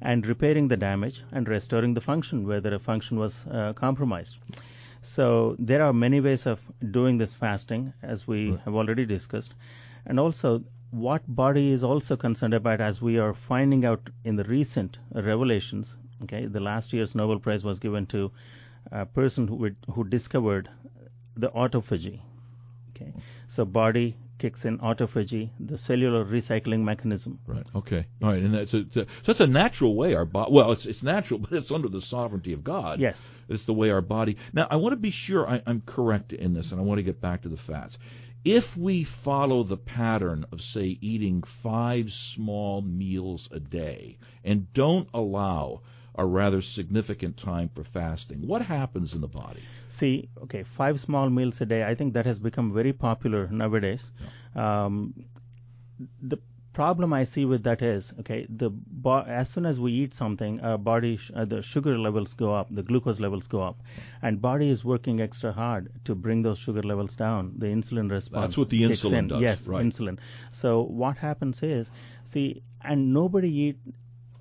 and 0.00 0.26
repairing 0.26 0.68
the 0.68 0.76
damage 0.76 1.24
and 1.32 1.48
restoring 1.48 1.92
the 1.92 2.00
function 2.00 2.46
where 2.46 2.60
the 2.60 2.78
function 2.78 3.18
was 3.18 3.46
uh, 3.46 3.72
compromised. 3.74 4.36
So 5.02 5.54
there 5.58 5.82
are 5.82 5.92
many 5.92 6.20
ways 6.20 6.46
of 6.46 6.60
doing 6.90 7.18
this 7.18 7.34
fasting 7.34 7.92
as 8.02 8.26
we 8.26 8.50
right. 8.50 8.60
have 8.64 8.74
already 8.74 9.04
discussed. 9.04 9.54
And 10.06 10.18
also 10.18 10.64
what 10.90 11.22
body 11.26 11.70
is 11.70 11.84
also 11.84 12.16
concerned 12.16 12.54
about 12.54 12.80
as 12.80 13.02
we 13.02 13.18
are 13.18 13.34
finding 13.34 13.84
out 13.84 14.08
in 14.24 14.36
the 14.36 14.44
recent 14.44 14.98
revelations 15.12 15.96
Okay, 16.24 16.46
the 16.46 16.60
last 16.60 16.92
year's 16.92 17.14
Nobel 17.14 17.38
Prize 17.38 17.62
was 17.62 17.78
given 17.78 18.06
to 18.06 18.30
a 18.90 19.06
person 19.06 19.48
who 19.48 19.70
who 19.92 20.04
discovered 20.04 20.68
the 21.36 21.48
autophagy. 21.48 22.20
Okay, 22.90 23.12
so 23.48 23.64
body 23.64 24.16
kicks 24.38 24.64
in 24.64 24.78
autophagy, 24.78 25.50
the 25.58 25.78
cellular 25.78 26.24
recycling 26.24 26.80
mechanism. 26.80 27.38
Right. 27.46 27.66
Okay. 27.74 28.06
All 28.22 28.30
right. 28.30 28.42
And 28.42 28.54
that's 28.54 28.74
a, 28.74 28.84
so 28.92 29.06
that's 29.24 29.40
a 29.40 29.46
natural 29.46 29.94
way 29.94 30.14
our 30.14 30.24
body. 30.24 30.52
Well, 30.52 30.72
it's 30.72 30.86
it's 30.86 31.02
natural, 31.02 31.38
but 31.40 31.52
it's 31.52 31.70
under 31.70 31.88
the 31.88 32.00
sovereignty 32.00 32.52
of 32.52 32.64
God. 32.64 33.00
Yes. 33.00 33.26
It's 33.48 33.64
the 33.64 33.74
way 33.74 33.90
our 33.90 34.02
body. 34.02 34.36
Now, 34.52 34.66
I 34.70 34.76
want 34.76 34.92
to 34.92 34.96
be 34.96 35.10
sure 35.10 35.48
I, 35.48 35.62
I'm 35.66 35.82
correct 35.84 36.32
in 36.32 36.54
this, 36.54 36.72
and 36.72 36.80
I 36.80 36.84
want 36.84 36.98
to 36.98 37.02
get 37.02 37.20
back 37.20 37.42
to 37.42 37.48
the 37.48 37.56
fats. 37.56 37.98
If 38.44 38.76
we 38.76 39.02
follow 39.02 39.64
the 39.64 39.76
pattern 39.76 40.46
of, 40.52 40.60
say, 40.60 40.96
eating 41.00 41.42
five 41.42 42.12
small 42.12 42.80
meals 42.80 43.48
a 43.50 43.58
day 43.58 44.18
and 44.44 44.72
don't 44.72 45.08
allow 45.12 45.80
a 46.18 46.24
rather 46.24 46.60
significant 46.62 47.36
time 47.36 47.68
for 47.74 47.84
fasting, 47.84 48.46
what 48.46 48.62
happens 48.62 49.14
in 49.14 49.20
the 49.20 49.28
body? 49.28 49.60
See, 49.90 50.28
okay, 50.44 50.62
five 50.64 51.00
small 51.00 51.28
meals 51.30 51.60
a 51.60 51.66
day. 51.66 51.84
I 51.84 51.94
think 51.94 52.14
that 52.14 52.26
has 52.26 52.38
become 52.38 52.72
very 52.72 52.92
popular 52.92 53.48
nowadays. 53.48 54.10
Um, 54.54 55.14
the 56.22 56.38
problem 56.72 57.12
I 57.14 57.24
see 57.24 57.46
with 57.46 57.62
that 57.64 57.80
is, 57.80 58.12
okay, 58.20 58.46
the 58.50 58.68
bo- 58.70 59.22
as 59.22 59.48
soon 59.48 59.64
as 59.64 59.80
we 59.80 59.92
eat 59.92 60.12
something, 60.12 60.60
our 60.60 60.76
body 60.76 61.16
sh- 61.16 61.30
uh, 61.34 61.46
the 61.46 61.62
sugar 61.62 61.98
levels 61.98 62.34
go 62.34 62.54
up, 62.54 62.68
the 62.70 62.82
glucose 62.82 63.18
levels 63.18 63.46
go 63.46 63.62
up, 63.62 63.80
and 64.20 64.42
body 64.42 64.68
is 64.68 64.84
working 64.84 65.20
extra 65.22 65.52
hard 65.52 65.90
to 66.04 66.14
bring 66.14 66.42
those 66.42 66.58
sugar 66.58 66.82
levels 66.82 67.16
down. 67.16 67.54
The 67.56 67.66
insulin 67.66 68.10
response. 68.10 68.42
That's 68.48 68.58
what 68.58 68.68
the 68.70 68.82
insulin 68.82 69.18
in. 69.20 69.28
does, 69.28 69.40
Yes, 69.40 69.66
right. 69.66 69.84
insulin. 69.86 70.18
So 70.50 70.82
what 70.82 71.16
happens 71.16 71.62
is, 71.62 71.90
see, 72.24 72.62
and 72.82 73.14
nobody 73.14 73.48
eat 73.50 73.78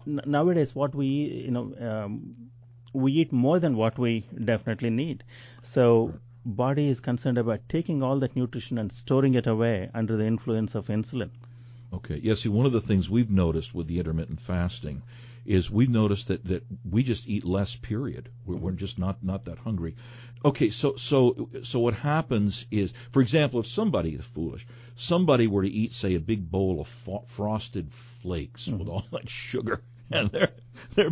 nowadays. 0.05 0.75
What 0.75 0.95
we 0.95 1.07
eat, 1.07 1.45
you 1.45 1.51
know. 1.51 1.73
Um, 1.79 2.51
we 2.95 3.11
eat 3.11 3.31
more 3.33 3.59
than 3.59 3.75
what 3.75 3.99
we 3.99 4.25
definitely 4.43 4.89
need. 4.89 5.23
So 5.63 6.13
body 6.45 6.87
is 6.87 6.99
concerned 7.01 7.37
about 7.37 7.67
taking 7.67 8.01
all 8.01 8.19
that 8.19 8.35
nutrition 8.35 8.77
and 8.77 8.91
storing 8.91 9.33
it 9.33 9.47
away 9.47 9.89
under 9.93 10.15
the 10.15 10.25
influence 10.25 10.75
of 10.75 10.87
insulin. 10.87 11.31
Okay. 11.93 12.19
Yeah. 12.23 12.35
See, 12.35 12.49
one 12.49 12.65
of 12.65 12.71
the 12.71 12.81
things 12.81 13.09
we've 13.09 13.29
noticed 13.29 13.73
with 13.73 13.87
the 13.87 13.99
intermittent 13.99 14.39
fasting 14.39 15.01
is 15.45 15.69
we've 15.69 15.89
noticed 15.89 16.29
that, 16.29 16.43
that 16.45 16.63
we 16.89 17.03
just 17.03 17.27
eat 17.27 17.43
less. 17.43 17.75
Period. 17.75 18.29
We're, 18.45 18.55
we're 18.55 18.71
just 18.71 18.97
not 18.97 19.23
not 19.23 19.45
that 19.45 19.57
hungry. 19.57 19.95
Okay. 20.43 20.69
So 20.69 20.95
so 20.95 21.49
so 21.63 21.79
what 21.79 21.95
happens 21.95 22.65
is, 22.71 22.93
for 23.11 23.21
example, 23.21 23.59
if 23.59 23.67
somebody 23.67 24.15
is 24.15 24.25
foolish, 24.25 24.65
somebody 24.95 25.47
were 25.47 25.63
to 25.63 25.69
eat, 25.69 25.93
say, 25.93 26.15
a 26.15 26.19
big 26.19 26.49
bowl 26.49 26.79
of 26.81 26.87
fo- 26.87 27.25
frosted 27.27 27.91
flakes 27.91 28.67
with 28.67 28.87
all 28.87 29.05
that 29.11 29.29
sugar. 29.29 29.81
And 30.11 30.29
their 30.29 30.49
their 30.95 31.09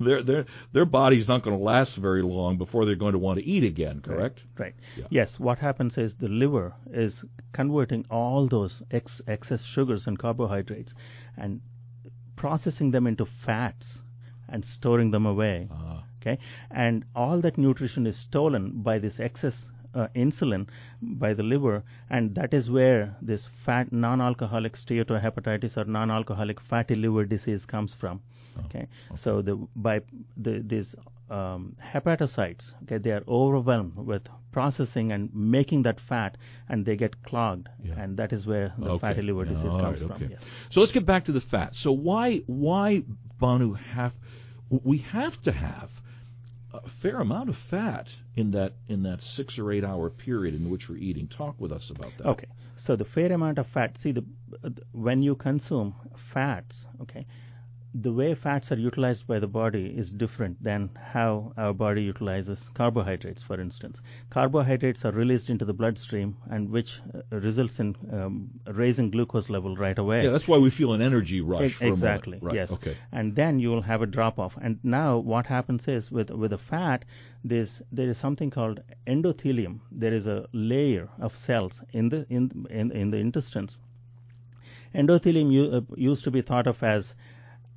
their 0.00 0.22
their 0.22 0.46
their 0.72 0.84
body's 0.84 1.28
not 1.28 1.42
going 1.42 1.56
to 1.56 1.62
last 1.62 1.96
very 1.96 2.22
long 2.22 2.58
before 2.58 2.84
they're 2.84 2.96
going 2.96 3.12
to 3.12 3.18
want 3.18 3.38
to 3.38 3.44
eat 3.44 3.64
again. 3.64 4.00
Correct? 4.00 4.42
Right. 4.58 4.74
Yeah. 4.96 5.04
Yes. 5.10 5.38
What 5.38 5.58
happens 5.58 5.96
is 5.96 6.16
the 6.16 6.28
liver 6.28 6.74
is 6.92 7.24
converting 7.52 8.04
all 8.10 8.48
those 8.48 8.82
ex- 8.90 9.22
excess 9.26 9.62
sugars 9.64 10.06
and 10.06 10.18
carbohydrates 10.18 10.94
and 11.36 11.60
processing 12.36 12.90
them 12.90 13.06
into 13.06 13.26
fats 13.26 14.00
and 14.48 14.64
storing 14.64 15.10
them 15.12 15.26
away. 15.26 15.68
Ah. 15.70 16.02
Okay. 16.20 16.38
And 16.70 17.04
all 17.14 17.40
that 17.40 17.58
nutrition 17.58 18.06
is 18.06 18.16
stolen 18.16 18.82
by 18.82 18.98
this 18.98 19.20
excess 19.20 19.70
uh, 19.94 20.08
insulin 20.14 20.66
by 21.02 21.34
the 21.34 21.42
liver, 21.42 21.82
and 22.10 22.34
that 22.34 22.54
is 22.54 22.70
where 22.70 23.16
this 23.20 23.46
fat 23.64 23.92
non-alcoholic 23.92 24.74
steatohepatitis 24.74 25.76
or 25.76 25.84
non-alcoholic 25.84 26.60
fatty 26.60 26.94
liver 26.94 27.24
disease 27.24 27.66
comes 27.66 27.94
from. 27.94 28.20
Okay. 28.66 28.86
So 29.16 29.42
the 29.42 29.56
by 29.74 30.00
the 30.36 30.60
these 30.60 30.94
um, 31.30 31.76
hepatocytes, 31.82 32.74
okay, 32.82 32.98
they 32.98 33.10
are 33.12 33.22
overwhelmed 33.26 33.96
with 33.96 34.28
processing 34.52 35.12
and 35.12 35.30
making 35.34 35.82
that 35.84 35.98
fat, 36.00 36.36
and 36.68 36.84
they 36.84 36.96
get 36.96 37.22
clogged, 37.22 37.68
Yeah. 37.82 37.94
and 37.98 38.18
that 38.18 38.32
is 38.34 38.46
where 38.46 38.74
the 38.78 38.90
Okay. 38.90 38.98
fatty 39.00 39.22
liver 39.22 39.46
disease 39.46 39.72
comes 39.74 40.02
right, 40.02 40.10
from. 40.10 40.12
okay. 40.22 40.28
Yes. 40.32 40.42
So 40.70 40.80
let's 40.80 40.92
get 40.92 41.06
back 41.06 41.24
to 41.26 41.32
the 41.32 41.40
fat. 41.40 41.74
So 41.74 41.92
why 41.92 42.38
why 42.46 43.02
Bhanu 43.40 43.76
have 43.94 44.12
we 44.70 44.98
have 44.98 45.40
to 45.42 45.52
have 45.52 45.90
a 46.72 46.88
fair 46.88 47.20
amount 47.20 47.48
of 47.48 47.56
fat 47.56 48.08
in 48.36 48.52
that 48.52 48.72
in 48.88 49.02
that 49.04 49.22
six 49.22 49.58
or 49.58 49.72
eight 49.72 49.84
hour 49.84 50.10
period 50.10 50.54
in 50.54 50.70
which 50.70 50.88
we're 50.88 50.96
eating. 50.96 51.28
Talk 51.28 51.60
with 51.60 51.72
us 51.72 51.90
about 51.90 52.16
that. 52.18 52.26
Okay. 52.26 52.46
So 52.76 52.96
the 52.96 53.04
fair 53.04 53.32
amount 53.32 53.58
of 53.58 53.66
fat. 53.66 53.98
See, 53.98 54.12
the 54.12 54.24
when 54.92 55.22
you 55.22 55.34
consume 55.34 55.94
fats, 56.16 56.86
okay, 57.02 57.26
the 57.94 58.12
way 58.12 58.34
fats 58.34 58.72
are 58.72 58.78
utilized 58.78 59.26
by 59.26 59.38
the 59.38 59.46
body 59.46 59.86
is 59.86 60.10
different 60.10 60.62
than 60.62 60.88
how 60.98 61.52
our 61.58 61.74
body 61.74 62.02
utilizes 62.02 62.70
carbohydrates. 62.72 63.42
For 63.42 63.60
instance, 63.60 64.00
carbohydrates 64.30 65.04
are 65.04 65.12
released 65.12 65.50
into 65.50 65.66
the 65.66 65.74
bloodstream, 65.74 66.36
and 66.50 66.70
which 66.70 67.00
uh, 67.14 67.20
results 67.36 67.80
in 67.80 67.94
um, 68.10 68.50
raising 68.66 69.10
glucose 69.10 69.50
level 69.50 69.76
right 69.76 69.98
away. 69.98 70.24
Yeah, 70.24 70.30
that's 70.30 70.48
why 70.48 70.56
we 70.56 70.70
feel 70.70 70.94
an 70.94 71.02
energy 71.02 71.42
rush. 71.42 71.64
Ex- 71.64 71.74
for 71.74 71.84
a 71.84 71.88
exactly. 71.90 72.38
Right. 72.40 72.54
Yes. 72.54 72.72
Okay. 72.72 72.96
And 73.12 73.36
then 73.36 73.58
you 73.58 73.68
will 73.70 73.82
have 73.82 74.00
a 74.00 74.06
drop 74.06 74.38
off. 74.38 74.56
And 74.62 74.78
now 74.82 75.18
what 75.18 75.46
happens 75.46 75.86
is 75.86 76.10
with 76.10 76.30
with 76.30 76.52
a 76.54 76.58
fat, 76.58 77.04
this 77.44 77.82
there 77.92 78.08
is 78.08 78.16
something 78.16 78.48
called 78.50 78.80
endothelium. 79.06 79.80
There 79.90 80.14
is 80.14 80.26
a 80.26 80.48
layer 80.54 81.10
of 81.20 81.36
cells 81.36 81.82
in 81.92 82.08
the 82.08 82.26
in 82.30 82.66
in, 82.70 82.90
in 82.92 83.10
the 83.10 83.18
intestines. 83.18 83.78
Endothelium 84.94 85.52
u- 85.52 85.70
uh, 85.76 85.80
used 85.96 86.24
to 86.24 86.30
be 86.30 86.40
thought 86.42 86.66
of 86.66 86.82
as 86.82 87.14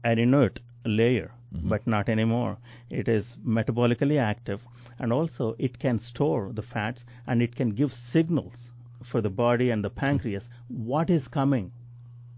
an 0.05 0.19
inert 0.19 0.59
layer, 0.85 1.31
but 1.51 1.85
not 1.87 2.09
anymore. 2.09 2.57
It 2.89 3.07
is 3.07 3.37
metabolically 3.57 4.19
active, 4.19 4.61
and 4.99 5.11
also 5.11 5.55
it 5.57 5.79
can 5.79 5.99
store 5.99 6.51
the 6.53 6.61
fats 6.61 7.05
and 7.27 7.41
it 7.41 7.55
can 7.55 7.71
give 7.71 7.93
signals 7.93 8.69
for 9.03 9.21
the 9.21 9.29
body 9.29 9.69
and 9.69 9.83
the 9.83 9.89
pancreas 9.89 10.49
what 10.67 11.09
is 11.09 11.27
coming 11.27 11.71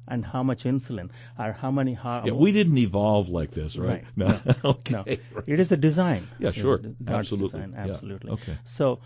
and 0.07 0.25
how 0.25 0.41
much 0.43 0.63
insulin 0.63 1.09
or 1.37 1.51
how 1.51 1.71
many 1.71 1.93
how 1.93 2.23
Yeah, 2.25 2.33
we 2.33 2.51
didn't 2.51 2.77
evolve 2.77 3.29
like 3.29 3.51
this, 3.51 3.77
right? 3.77 3.89
Right. 3.89 4.05
No. 4.15 4.39
okay. 4.71 4.93
no, 4.93 5.03
right. 5.07 5.43
it 5.45 5.59
is 5.59 5.71
a 5.71 5.77
design. 5.77 6.27
Yeah, 6.39 6.51
sure. 6.51 6.81
Absolutely. 7.07 7.59
design, 7.59 7.73
Yeah. 7.75 7.93
absolutely. 7.93 8.31
Okay. 8.31 8.57
So 8.63 8.99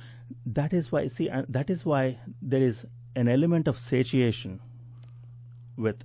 that 0.45 0.73
is 0.73 0.91
why 0.91 1.07
see 1.07 1.29
uh, 1.29 1.43
that 1.49 1.69
is 1.69 1.85
why 1.85 2.19
there 2.41 2.61
is 2.61 2.85
an 3.15 3.27
element 3.27 3.67
of 3.67 3.79
satiation 3.79 4.59
with 5.77 6.03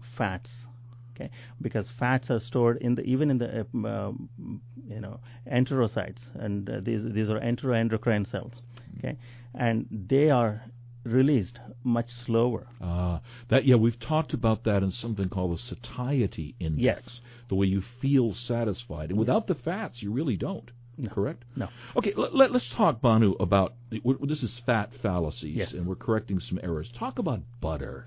fats. 0.00 0.66
Okay, 1.14 1.30
because 1.60 1.90
fats 1.90 2.30
are 2.30 2.40
stored 2.40 2.78
in 2.78 2.94
the 2.94 3.02
even 3.02 3.30
in 3.30 3.38
the 3.38 3.60
uh, 3.60 3.88
um, 3.88 4.30
you 4.88 5.00
know 5.00 5.20
enterocytes, 5.50 6.22
and 6.34 6.68
uh, 6.68 6.80
these 6.80 7.04
these 7.04 7.28
are 7.30 7.38
enteroendocrine 7.38 8.26
cells. 8.26 8.62
Okay, 8.98 9.18
and 9.54 9.86
they 9.90 10.30
are 10.30 10.62
released 11.04 11.58
much 11.82 12.10
slower. 12.10 12.66
Uh, 12.80 13.18
that 13.48 13.64
yeah, 13.64 13.76
we've 13.76 13.98
talked 13.98 14.32
about 14.32 14.64
that 14.64 14.82
in 14.82 14.90
something 14.90 15.28
called 15.28 15.52
the 15.52 15.58
satiety 15.58 16.54
index. 16.58 16.82
Yes. 16.82 17.20
The 17.48 17.56
way 17.56 17.66
you 17.66 17.82
feel 17.82 18.32
satisfied, 18.34 19.10
and 19.10 19.18
without 19.18 19.46
the 19.46 19.54
fats, 19.54 20.02
you 20.02 20.12
really 20.12 20.36
don't. 20.36 20.70
Correct. 21.10 21.42
No. 21.56 21.68
Okay, 21.96 22.12
let, 22.14 22.34
let, 22.34 22.54
us 22.54 22.68
talk, 22.68 23.00
Bhanu, 23.00 23.34
about 23.40 23.74
this 23.90 24.42
is 24.42 24.58
fat 24.58 24.94
fallacies, 24.94 25.56
Yes. 25.56 25.72
and 25.72 25.86
we're 25.86 25.94
correcting 25.96 26.38
some 26.38 26.60
errors. 26.62 26.90
Talk 26.90 27.18
about 27.18 27.40
butter. 27.60 28.04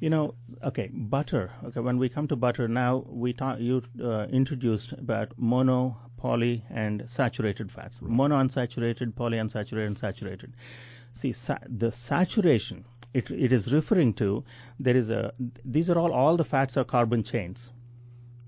You 0.00 0.10
know, 0.10 0.34
okay, 0.62 0.90
butter. 0.92 1.50
Okay, 1.64 1.80
when 1.80 1.98
we 1.98 2.08
come 2.08 2.28
to 2.28 2.36
butter, 2.36 2.68
now 2.68 3.04
we 3.08 3.32
talk. 3.32 3.58
You 3.58 3.82
uh, 4.02 4.26
introduced 4.26 4.92
about 4.92 5.32
mono, 5.36 5.96
poly, 6.16 6.64
and 6.70 7.02
saturated 7.10 7.72
fats. 7.72 8.00
Mono 8.00 8.36
unsaturated, 8.36 9.16
poly 9.16 9.38
unsaturated, 9.38 9.86
and 9.88 9.98
saturated. 9.98 10.52
See, 11.12 11.32
sa- 11.32 11.58
the 11.66 11.90
saturation 11.90 12.84
it, 13.14 13.30
it 13.30 13.52
is 13.52 13.72
referring 13.72 14.14
to 14.14 14.44
there 14.78 14.96
is 14.96 15.10
a. 15.10 15.32
These 15.64 15.90
are 15.90 15.98
all 15.98 16.12
all 16.12 16.36
the 16.36 16.44
fats 16.44 16.76
are 16.76 16.84
carbon 16.84 17.22
chains. 17.22 17.70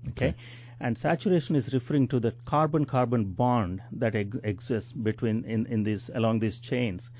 Okay. 0.09 0.35
And 0.79 0.97
saturation 0.97 1.55
is 1.55 1.73
referring 1.73 2.07
to 2.07 2.19
the 2.19 2.33
carbon-carbon 2.45 3.25
bond 3.33 3.83
that 3.91 4.15
ex- 4.15 4.37
exists 4.43 4.91
between 4.91 5.43
in, 5.45 5.67
in 5.67 5.83
these 5.83 6.09
along 6.15 6.39
these 6.39 6.57
chains. 6.59 7.11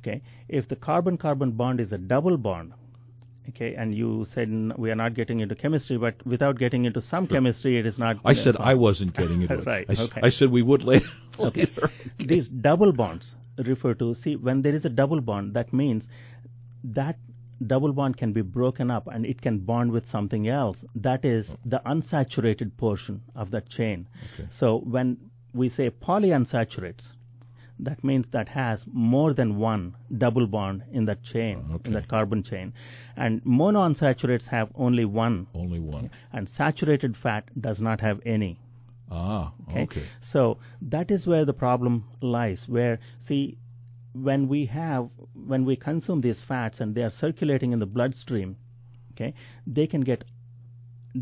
Okay. 0.00 0.22
If 0.48 0.68
the 0.68 0.76
carbon-carbon 0.76 1.52
bond 1.52 1.80
is 1.80 1.92
a 1.92 1.98
double 1.98 2.36
bond, 2.36 2.72
okay, 3.50 3.74
and 3.74 3.94
you 3.94 4.24
said 4.24 4.50
we 4.76 4.90
are 4.90 4.94
not 4.94 5.14
getting 5.14 5.40
into 5.40 5.54
chemistry, 5.54 5.96
but 5.96 6.14
without 6.26 6.58
getting 6.58 6.84
into 6.84 7.00
some 7.00 7.26
chemistry, 7.26 7.78
it 7.78 7.86
is 7.86 7.98
not. 7.98 8.18
I 8.24 8.34
said 8.34 8.56
I 8.58 8.74
wasn't 8.74 9.16
getting 9.20 9.42
into 9.42 9.58
it. 9.58 9.66
Right, 9.66 9.86
I, 9.88 10.02
okay. 10.02 10.20
I 10.22 10.28
said 10.30 10.50
we 10.50 10.62
would 10.62 10.84
later. 10.92 11.08
later. 11.38 11.90
These 12.18 12.48
double 12.48 12.92
bonds 12.92 13.34
refer 13.58 13.94
to 13.94 14.14
see 14.14 14.36
when 14.36 14.62
there 14.62 14.74
is 14.74 14.84
a 14.84 14.90
double 14.90 15.20
bond, 15.20 15.54
that 15.54 15.72
means 15.72 16.08
that 16.84 17.18
double 17.66 17.92
bond 17.92 18.16
can 18.16 18.32
be 18.32 18.42
broken 18.42 18.90
up 18.90 19.06
and 19.06 19.24
it 19.24 19.40
can 19.40 19.58
bond 19.58 19.90
with 19.92 20.08
something 20.08 20.48
else. 20.48 20.84
That 20.96 21.24
is 21.24 21.50
oh. 21.50 21.58
the 21.64 21.80
unsaturated 21.86 22.76
portion 22.76 23.22
of 23.34 23.50
that 23.52 23.68
chain. 23.68 24.08
Okay. 24.34 24.48
So 24.50 24.78
when 24.78 25.16
we 25.54 25.68
say 25.68 25.90
polyunsaturates, 25.90 27.12
that 27.78 28.02
means 28.02 28.28
that 28.28 28.48
has 28.48 28.84
more 28.92 29.32
than 29.34 29.56
one 29.56 29.94
double 30.18 30.46
bond 30.46 30.82
in 30.92 31.04
that 31.06 31.22
chain, 31.22 31.64
Okay. 31.74 31.88
in 31.88 31.92
that 31.92 32.08
carbon 32.08 32.42
chain. 32.42 32.72
And 33.16 33.42
monounsaturates 33.44 34.48
have 34.48 34.70
only 34.74 35.04
one, 35.04 35.46
Only 35.54 35.80
one. 35.80 36.10
and 36.32 36.48
saturated 36.48 37.16
fat 37.16 37.50
does 37.60 37.80
not 37.82 38.00
have 38.00 38.20
any. 38.24 38.58
Ah, 39.10 39.52
okay. 39.68 39.82
Okay. 39.82 40.02
So 40.20 40.58
that 40.82 41.10
is 41.10 41.26
where 41.26 41.44
the 41.44 41.52
problem 41.54 42.04
lies. 42.20 42.68
Where 42.68 42.98
see, 43.18 43.58
when 44.14 44.48
we 44.48 44.66
have 44.66 45.08
when 45.46 45.64
we 45.64 45.76
consume 45.76 46.20
these 46.22 46.40
fats 46.40 46.80
and 46.80 46.94
they 46.94 47.02
are 47.02 47.10
circulating 47.10 47.72
in 47.72 47.78
the 47.78 47.86
bloodstream, 47.86 48.56
okay, 49.12 49.34
they 49.66 49.86
can 49.86 50.00
get 50.00 50.24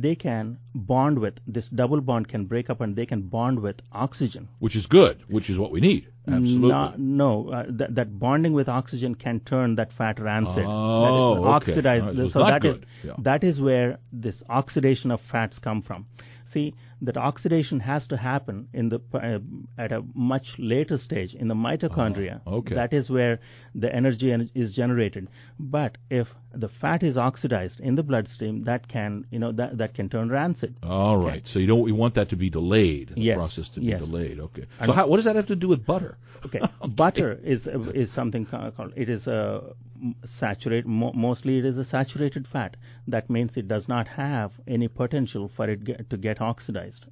they 0.00 0.14
can 0.14 0.58
bond 0.74 1.18
with 1.18 1.40
this 1.46 1.68
double 1.68 2.00
bond 2.00 2.28
can 2.28 2.46
break 2.46 2.68
up 2.70 2.80
and 2.80 2.96
they 2.96 3.06
can 3.06 3.22
bond 3.22 3.60
with 3.60 3.80
oxygen. 3.92 4.48
Which 4.58 4.76
is 4.76 4.86
good, 4.86 5.22
which 5.28 5.48
is 5.50 5.58
what 5.58 5.70
we 5.70 5.80
need. 5.80 6.08
Absolutely. 6.26 6.68
No, 6.68 6.94
no 6.96 7.48
uh, 7.50 7.64
that, 7.68 7.94
that 7.94 8.18
bonding 8.18 8.52
with 8.54 8.68
oxygen 8.68 9.14
can 9.14 9.40
turn 9.40 9.74
that 9.76 9.92
fat 9.92 10.18
rancid. 10.18 10.64
Oh, 10.66 11.42
that 11.42 11.48
oxidize. 11.48 12.04
Right, 12.04 12.16
so 12.16 12.26
so 12.26 12.38
that 12.40 12.64
is. 12.64 12.80
Yeah. 13.02 13.12
that 13.18 13.44
is 13.44 13.60
where 13.60 13.98
this 14.12 14.42
oxidation 14.48 15.10
of 15.10 15.20
fats 15.20 15.58
come 15.58 15.82
from. 15.82 16.06
See, 16.46 16.74
that 17.04 17.16
oxidation 17.16 17.80
has 17.80 18.06
to 18.08 18.16
happen 18.16 18.68
in 18.72 18.88
the 18.88 19.00
uh, 19.14 19.38
at 19.78 19.92
a 19.92 20.02
much 20.14 20.58
later 20.58 20.96
stage 20.98 21.34
in 21.34 21.48
the 21.48 21.54
mitochondria. 21.54 22.40
Oh, 22.46 22.56
okay. 22.56 22.74
That 22.74 22.92
is 22.92 23.10
where 23.10 23.40
the 23.74 23.94
energy 23.94 24.32
en- 24.32 24.50
is 24.54 24.72
generated. 24.72 25.28
But 25.58 25.98
if 26.10 26.34
the 26.52 26.68
fat 26.68 27.02
is 27.02 27.18
oxidized 27.18 27.80
in 27.80 27.94
the 27.94 28.02
bloodstream, 28.02 28.64
that 28.64 28.88
can 28.88 29.26
you 29.30 29.38
know 29.38 29.52
that 29.52 29.78
that 29.78 29.94
can 29.94 30.08
turn 30.08 30.28
rancid. 30.28 30.74
All 30.82 31.16
right. 31.16 31.46
So 31.46 31.58
you 31.58 31.66
don't 31.66 31.82
we 31.82 31.92
want 31.92 32.14
that 32.14 32.28
to 32.30 32.36
be 32.36 32.50
delayed. 32.50 33.10
The 33.14 33.20
Yes, 33.20 33.38
process 33.38 33.68
to 33.70 33.80
be 33.80 33.86
yes. 33.86 34.06
delayed. 34.06 34.40
Okay. 34.40 34.66
So 34.84 34.92
how, 34.92 35.06
what 35.06 35.16
does 35.16 35.24
that 35.24 35.36
have 35.36 35.46
to 35.46 35.56
do 35.56 35.68
with 35.68 35.84
butter? 35.84 36.16
Okay. 36.46 36.60
Butter 36.86 37.32
is 37.42 37.66
is 37.66 38.12
something 38.12 38.44
called 38.44 38.92
it 38.96 39.08
is 39.08 39.26
a 39.26 39.74
saturate 40.24 40.86
mo- 40.86 41.12
mostly 41.14 41.58
it 41.58 41.64
is 41.64 41.78
a 41.78 41.84
saturated 41.84 42.46
fat. 42.48 42.76
That 43.08 43.30
means 43.30 43.56
it 43.56 43.68
does 43.68 43.88
not 43.88 44.08
have 44.08 44.52
any 44.66 44.88
potential 44.88 45.48
for 45.48 45.68
it 45.70 45.84
get, 45.84 46.10
to 46.10 46.16
get 46.16 46.40
oxidized. 46.40 47.06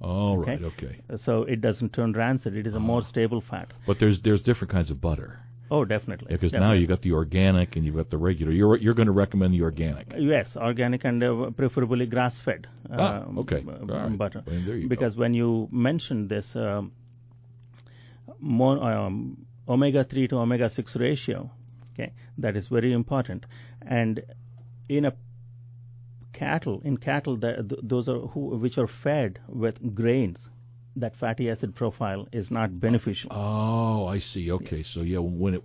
All 0.00 0.40
Okay. 0.40 0.52
right. 0.52 0.62
Okay. 0.64 1.00
So 1.16 1.42
it 1.42 1.60
doesn't 1.60 1.92
turn 1.92 2.12
rancid. 2.12 2.56
It 2.56 2.66
is 2.66 2.74
a 2.74 2.78
Ah. 2.78 2.90
more 2.92 3.02
stable 3.02 3.40
fat. 3.40 3.72
But 3.86 3.98
there's 3.98 4.20
there's 4.20 4.42
different 4.42 4.70
kinds 4.72 4.90
of 4.90 5.00
butter. 5.00 5.40
Oh, 5.70 5.84
definitely. 5.84 6.28
Because 6.30 6.52
now 6.54 6.72
you 6.72 6.86
got 6.86 7.02
the 7.02 7.12
organic 7.12 7.76
and 7.76 7.84
you've 7.84 7.96
got 7.96 8.08
the 8.08 8.16
regular. 8.16 8.52
You're 8.52 8.76
you're 8.76 8.94
going 8.94 9.06
to 9.08 9.12
recommend 9.12 9.52
the 9.52 9.62
organic. 9.62 10.14
Yes, 10.16 10.56
organic 10.56 11.04
and 11.04 11.22
uh, 11.22 11.50
preferably 11.50 12.06
grass-fed 12.06 12.66
Ah, 12.90 13.24
um, 13.24 13.38
okay. 13.40 13.60
right. 13.66 14.16
butter. 14.16 14.42
Well, 14.46 14.54
you 14.56 14.82
go. 14.82 14.88
because 14.88 15.14
when 15.16 15.34
you 15.34 15.68
mentioned 15.70 16.30
this 16.30 16.56
um, 16.56 16.92
mo- 18.40 18.80
um, 18.80 19.46
omega-3 19.68 20.28
to 20.30 20.36
omega-6 20.38 20.98
ratio, 20.98 21.50
okay, 21.98 22.12
that 22.38 22.56
is 22.56 22.68
very 22.68 22.92
important. 22.92 23.46
And 23.82 24.22
in 24.88 25.04
a 25.04 25.12
cattle, 26.32 26.80
in 26.84 26.96
cattle, 26.96 27.36
that, 27.38 27.68
th- 27.68 27.80
those 27.82 28.08
are 28.08 28.20
who 28.20 28.56
which 28.58 28.78
are 28.78 28.86
fed 28.86 29.40
with 29.48 29.94
grains, 29.94 30.50
that 30.96 31.16
fatty 31.16 31.50
acid 31.50 31.74
profile 31.74 32.28
is 32.32 32.50
not 32.50 32.80
beneficial. 32.80 33.30
Oh, 33.32 34.06
I 34.06 34.18
see. 34.18 34.52
Okay, 34.52 34.82
so 34.82 35.02
yeah, 35.02 35.18
when 35.18 35.54
it 35.54 35.62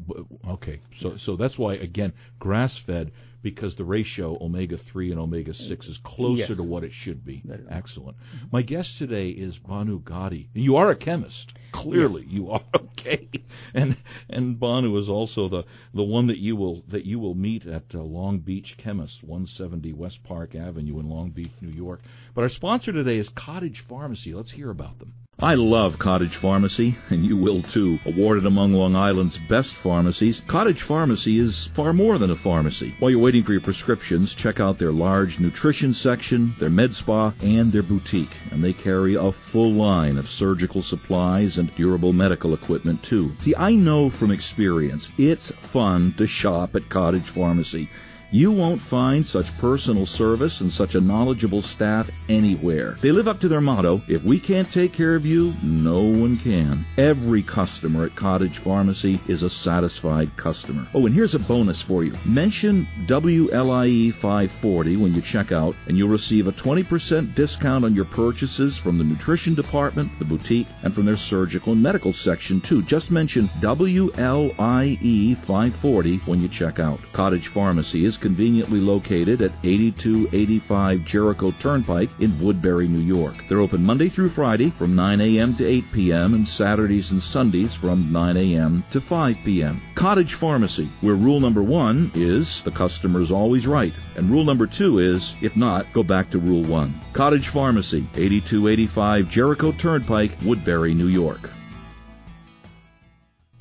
okay, 0.48 0.80
so 0.96 1.16
so 1.16 1.36
that's 1.36 1.58
why 1.58 1.76
again 1.76 2.14
grass 2.40 2.78
fed 2.78 3.12
because 3.44 3.76
the 3.76 3.84
ratio 3.84 4.36
omega 4.42 4.78
three 4.78 5.12
and 5.12 5.20
omega 5.20 5.54
six 5.54 5.88
is 5.88 6.00
closer 6.00 6.40
Yes. 6.48 6.56
to 6.58 6.64
what 6.64 6.84
it 6.84 6.94
should 6.94 7.24
be. 7.24 7.44
Excellent. 7.70 8.18
My 8.52 8.64
guest 8.64 8.98
today 8.98 9.30
is 9.30 9.60
Bhanu 9.60 10.04
Gadi. 10.04 10.50
You 10.54 10.78
are 10.78 10.90
a 10.90 10.96
chemist. 10.96 11.54
Clearly, 11.72 12.26
you 12.28 12.50
are 12.52 12.62
okay. 12.76 13.28
And 13.74 13.96
and 14.30 14.58
Bhanu 14.60 14.98
is 14.98 15.10
also 15.10 15.48
the 15.50 15.64
the 15.94 16.04
one 16.04 16.28
that 16.28 16.40
you 16.40 16.56
will 16.56 16.84
that 16.88 17.06
you 17.06 17.20
will 17.20 17.36
meet 17.36 17.68
at 17.68 17.94
uh, 17.94 18.00
Long 18.02 18.40
Beach 18.40 18.78
Chemist, 18.78 19.24
170 19.24 19.94
West 19.94 20.24
Park 20.24 20.56
Avenue 20.56 21.00
in 21.00 21.10
Long 21.10 21.30
Beach, 21.32 21.52
New 21.62 21.70
York. 21.76 22.02
But 22.34 22.44
our 22.44 22.50
sponsor 22.50 22.92
today 22.94 23.18
is 23.18 23.30
Cottage 23.30 23.82
Pharmacy. 23.82 24.34
Let's 24.34 24.52
hear 24.52 24.70
about 24.70 24.98
them. 25.00 25.14
I 25.40 25.56
love 25.56 25.98
Cottage 25.98 26.36
Pharmacy, 26.36 26.96
and 27.10 27.26
you 27.26 27.36
will 27.36 27.64
too. 27.64 28.00
Awarded 28.06 28.46
among 28.46 28.74
Long 28.74 28.96
Island's 28.96 29.38
best 29.38 29.74
pharmacies, 29.74 30.42
Cottage 30.48 30.84
Pharmacy 30.84 31.40
is 31.40 31.66
far 31.74 31.92
more 31.92 32.20
than 32.20 32.30
a 32.30 32.36
pharmacy. 32.36 32.96
While 33.00 33.12
you're 33.12 33.20
waiting 33.20 33.44
for 33.44 33.52
your 33.52 33.60
prescriptions, 33.60 34.36
check 34.36 34.60
out 34.60 34.78
their 34.78 34.92
large 34.92 35.40
nutrition 35.40 35.94
section, 35.94 36.56
their 36.60 36.70
med 36.70 36.96
spa, 36.96 37.34
and 37.42 37.72
their 37.72 37.84
boutique. 37.84 38.32
And 38.52 38.64
they 38.64 38.74
carry 38.74 39.16
a 39.16 39.32
full 39.32 39.74
line 39.74 40.18
of 40.18 40.30
surgical 40.30 40.84
supplies 40.84 41.58
and 41.58 41.76
durable 41.76 42.14
medical 42.14 42.54
equipment 42.54 43.02
too. 43.02 43.36
See, 43.42 43.56
I 43.56 43.76
know 43.76 44.12
from 44.12 44.32
experience, 44.32 45.12
it's 45.18 45.52
fun 45.52 46.14
to 46.20 46.28
shop 46.28 46.76
at 46.76 46.90
Cottage 46.90 47.28
Pharmacy. 47.28 47.90
You 48.34 48.52
won't 48.52 48.82
find 48.82 49.28
such 49.28 49.56
personal 49.60 50.08
service 50.08 50.62
and 50.62 50.74
such 50.74 50.96
a 50.96 51.02
knowledgeable 51.02 51.62
staff 51.62 52.10
anywhere. 52.28 52.98
They 53.00 53.12
live 53.12 53.28
up 53.28 53.42
to 53.42 53.48
their 53.48 53.62
motto 53.62 54.02
if 54.08 54.24
we 54.24 54.40
can't 54.40 54.72
take 54.72 54.92
care 54.92 55.14
of 55.14 55.24
you, 55.24 55.54
no 55.62 56.02
one 56.02 56.38
can. 56.38 56.84
Every 56.98 57.44
customer 57.44 58.06
at 58.06 58.16
Cottage 58.16 58.58
Pharmacy 58.58 59.20
is 59.28 59.44
a 59.44 59.52
satisfied 59.52 60.36
customer. 60.36 60.88
Oh, 60.96 61.06
and 61.06 61.14
here's 61.14 61.36
a 61.36 61.40
bonus 61.40 61.84
for 61.84 62.04
you. 62.04 62.18
Mention 62.26 62.88
WLIE 63.06 64.12
540 64.12 64.98
when 64.98 65.14
you 65.14 65.22
check 65.22 65.52
out, 65.52 65.76
and 65.86 65.96
you'll 65.96 66.10
receive 66.10 66.48
a 66.48 66.52
20% 66.52 67.36
discount 67.36 67.86
on 67.86 67.94
your 67.94 68.06
purchases 68.06 68.76
from 68.76 68.98
the 68.98 69.04
nutrition 69.04 69.54
department, 69.54 70.18
the 70.18 70.26
boutique, 70.26 70.68
and 70.82 70.96
from 70.96 71.06
their 71.06 71.18
surgical 71.18 71.74
and 71.74 71.84
medical 71.84 72.14
section 72.14 72.62
too. 72.62 72.82
Just 72.82 73.12
mention 73.12 73.48
WLIE 73.60 75.38
540 75.38 76.18
when 76.26 76.42
you 76.42 76.48
check 76.48 76.80
out. 76.80 77.00
Cottage 77.14 77.50
Pharmacy 77.50 78.06
is 78.06 78.23
conveniently 78.24 78.80
located 78.80 79.42
at 79.42 79.52
8285 79.66 81.04
Jericho 81.04 81.52
Turnpike 81.52 82.10
in 82.22 82.40
Woodbury, 82.40 82.88
New 82.88 83.02
York. 83.02 83.36
They're 83.50 83.60
open 83.60 83.84
Monday 83.84 84.08
through 84.08 84.30
Friday 84.30 84.70
from 84.70 84.96
9 84.96 85.20
a.m. 85.20 85.54
to 85.56 85.68
8 85.68 85.92
p.m. 85.92 86.34
and 86.34 86.48
Saturdays 86.48 87.12
and 87.12 87.22
Sundays 87.22 87.74
from 87.74 88.14
9 88.14 88.38
a.m. 88.38 88.86
to 88.92 89.02
5 89.02 89.38
p.m. 89.44 89.82
Cottage 89.94 90.36
Pharmacy, 90.36 90.90
where 91.02 91.16
rule 91.16 91.42
number 91.42 91.62
one 91.62 92.12
is 92.16 92.62
the 92.62 92.72
customer's 92.72 93.30
always 93.30 93.68
right, 93.68 93.94
and 94.16 94.30
rule 94.30 94.46
number 94.46 94.68
two 94.68 95.00
is 95.00 95.36
if 95.42 95.58
not, 95.58 95.92
go 95.92 96.02
back 96.02 96.30
to 96.30 96.40
rule 96.40 96.64
one. 96.64 96.98
Cottage 97.12 97.50
Pharmacy, 97.50 98.08
8285 98.16 99.30
Jericho 99.30 99.74
Turnpike, 99.74 100.38
Woodbury, 100.46 100.94
New 100.94 101.08
York. 101.10 101.52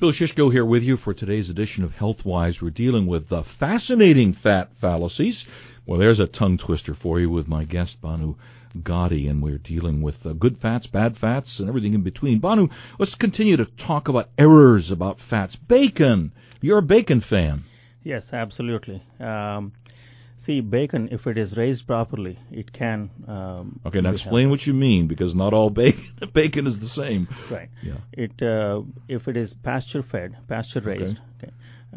Bill 0.03 0.11
Shishko 0.11 0.51
here 0.51 0.65
with 0.65 0.83
you 0.83 0.97
for 0.97 1.13
today's 1.13 1.49
edition 1.49 1.85
of 1.85 1.95
Healthwise. 1.95 2.61
We're 2.61 2.71
dealing 2.71 3.07
with 3.07 3.29
the 3.29 3.41
fascinating 3.41 4.33
fat 4.33 4.75
fallacies. 4.75 5.47
Well, 5.85 5.97
there's 5.97 6.19
a 6.19 6.27
tongue 6.27 6.57
twister 6.57 6.93
for 6.93 7.21
you 7.21 7.29
with 7.29 7.47
my 7.47 7.63
guest, 7.63 8.01
Bhanu 8.01 8.35
Gadi, 8.83 9.29
and 9.29 9.41
we're 9.41 9.59
dealing 9.59 10.01
with 10.01 10.25
uh, 10.25 10.33
good 10.33 10.57
fats, 10.57 10.87
bad 10.87 11.15
fats, 11.15 11.61
and 11.61 11.69
everything 11.69 11.93
in 11.93 12.01
between. 12.01 12.41
Bhanu, 12.41 12.69
let's 12.99 13.15
continue 13.15 13.55
to 13.55 13.63
talk 13.63 14.09
about 14.09 14.29
errors 14.37 14.91
about 14.91 15.21
fats. 15.21 15.55
Bacon. 15.55 16.33
You're 16.59 16.79
a 16.79 16.81
bacon 16.81 17.21
fan. 17.21 17.63
Yes, 18.03 18.33
absolutely. 18.33 19.01
Um, 19.21 19.71
see, 20.45 20.59
bacon, 20.61 21.09
if 21.17 21.25
it 21.31 21.37
is 21.37 21.55
raised 21.57 21.85
properly, 21.87 22.37
it 22.51 22.71
can. 22.77 23.09
Um, 23.27 23.79
Okay, 23.85 24.01
now 24.01 24.11
explain 24.11 24.49
what 24.53 24.65
you 24.67 24.73
mean, 24.73 25.07
because 25.07 25.35
not 25.41 25.53
all 25.59 25.69
bacon 25.81 26.29
bacon 26.33 26.67
is 26.67 26.79
the 26.79 26.91
same. 26.93 27.27
Right. 27.49 27.69
Yeah. 27.81 27.99
It 28.25 28.41
uh, 28.41 28.81
if 29.07 29.27
it 29.33 29.37
is 29.43 29.53
pasture 29.53 30.03
fed, 30.03 30.35
pasture 30.47 30.81
raised, 30.81 31.17
okay. 31.37 31.51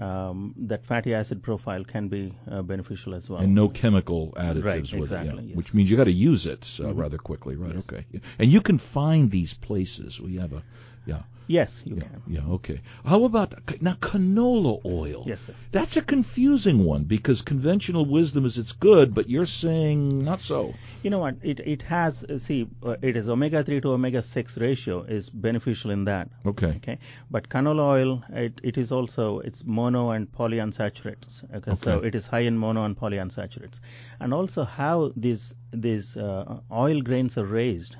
um, 0.06 0.54
that 0.72 0.85
fatty 0.87 1.14
acid 1.14 1.42
profile 1.42 1.85
can 1.85 2.09
be 2.09 2.22
uh, 2.50 2.62
beneficial 2.62 3.14
as 3.14 3.28
well. 3.30 3.40
and 3.40 3.54
no 3.54 3.68
chemical 3.68 4.32
additives 4.37 4.64
Right, 4.64 5.00
with 5.00 5.12
it, 5.12 5.14
yeah. 5.14 5.24
yes. 5.24 5.35
Mm-hmm. 5.35 5.56
which 5.62 5.74
means 5.74 5.90
you 5.90 5.96
got 5.96 6.04
to 6.04 6.18
use 6.32 6.46
it 6.46 6.78
uh, 6.80 6.92
rather 6.94 7.18
quickly, 7.18 7.56
right? 7.56 7.74
Yes. 7.74 7.85
Okay, 7.88 8.04
and 8.38 8.50
you 8.59 8.61
can 8.61 8.78
find 8.78 9.30
these 9.30 9.54
places. 9.54 10.20
We 10.20 10.37
have 10.37 10.52
a, 10.52 10.62
yeah, 11.06 11.22
yes, 11.46 11.82
you 11.85 11.96
yeah, 11.96 12.02
can. 12.02 12.22
yeah, 12.26 12.46
okay. 12.56 12.80
How 13.04 13.24
about 13.24 13.54
now 13.80 13.94
canola 13.94 14.80
oil? 14.85 15.24
Yes, 15.26 15.42
sir. 15.42 15.54
That's 15.72 15.96
a 15.96 16.02
confusing 16.02 16.85
one 16.85 17.04
because 17.04 17.42
conventional 17.42 18.04
wisdom 18.04 18.44
is 18.46 18.59
it's 18.59 18.72
good, 18.72 19.14
but 19.14 19.28
you're 19.28 19.46
saying 19.46 20.24
not 20.24 20.40
so. 20.40 20.74
You 21.02 21.11
know 21.11 21.18
what? 21.18 21.37
It 21.42 21.61
it 21.61 21.82
has 21.82 22.24
uh, 22.24 22.38
see 22.38 22.68
uh, 22.82 22.96
it 23.02 23.16
is 23.16 23.28
omega 23.28 23.62
3 23.62 23.80
to 23.82 23.92
omega 23.92 24.22
6 24.22 24.59
ratio 24.59 25.02
is 25.02 25.30
beneficial 25.30 25.90
in 25.90 26.04
that. 26.04 26.28
Okay. 26.44 26.72
Okay, 26.76 26.98
but 27.30 27.48
canola 27.48 27.82
oil 27.82 28.24
it, 28.30 28.61
it 28.62 28.78
is 28.78 28.92
also 28.92 29.40
it's 29.40 29.64
mono 29.64 30.11
and 30.11 30.30
polyunsaturates. 30.32 31.44
Okay, 31.54 31.74
so 31.74 32.00
it 32.00 32.14
is 32.14 32.26
high 32.26 32.40
in 32.40 32.59
mono 32.59 32.85
and 32.85 32.96
polyunsaturates, 32.96 33.80
and 34.20 34.35
also 34.35 34.64
how 34.64 35.12
these 35.16 35.54
these 35.72 36.16
uh, 36.16 36.61
oil 36.72 37.00
grains 37.00 37.38
are 37.38 37.46
raised 37.46 37.96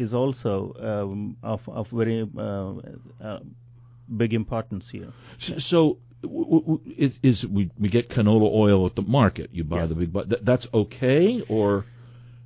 is 0.00 0.14
also 0.14 0.52
um, 0.90 1.36
of 1.42 1.68
of 1.68 1.88
very 1.88 2.28
uh, 2.38 2.72
uh, 3.22 3.38
big 4.22 4.34
importance 4.34 4.88
here. 4.90 5.12
So, 5.38 5.58
so 5.58 5.98
w- 6.22 6.60
w- 6.60 6.80
is, 6.96 7.18
is 7.22 7.46
we 7.46 7.70
we 7.78 7.88
get 7.88 8.08
canola 8.08 8.50
oil 8.52 8.86
at 8.86 8.94
the 8.94 9.02
market? 9.02 9.50
You 9.52 9.64
buy 9.64 9.80
Yes. 9.80 9.88
the 9.90 9.94
big, 9.94 10.12
but 10.12 10.28
th- 10.30 10.42
that's 10.42 10.68
okay 10.72 11.42
or. 11.48 11.84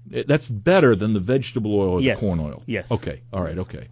That's 0.06 0.46
better 0.46 0.94
than 0.96 1.14
the 1.14 1.20
vegetable 1.20 1.74
oil 1.74 1.88
or 1.94 2.00
Yes. 2.02 2.20
the 2.20 2.26
corn 2.26 2.38
oil. 2.38 2.62
Yes. 2.66 2.90
Okay. 2.90 3.22
All 3.32 3.40
right. 3.42 3.58
Okay. 3.58 3.86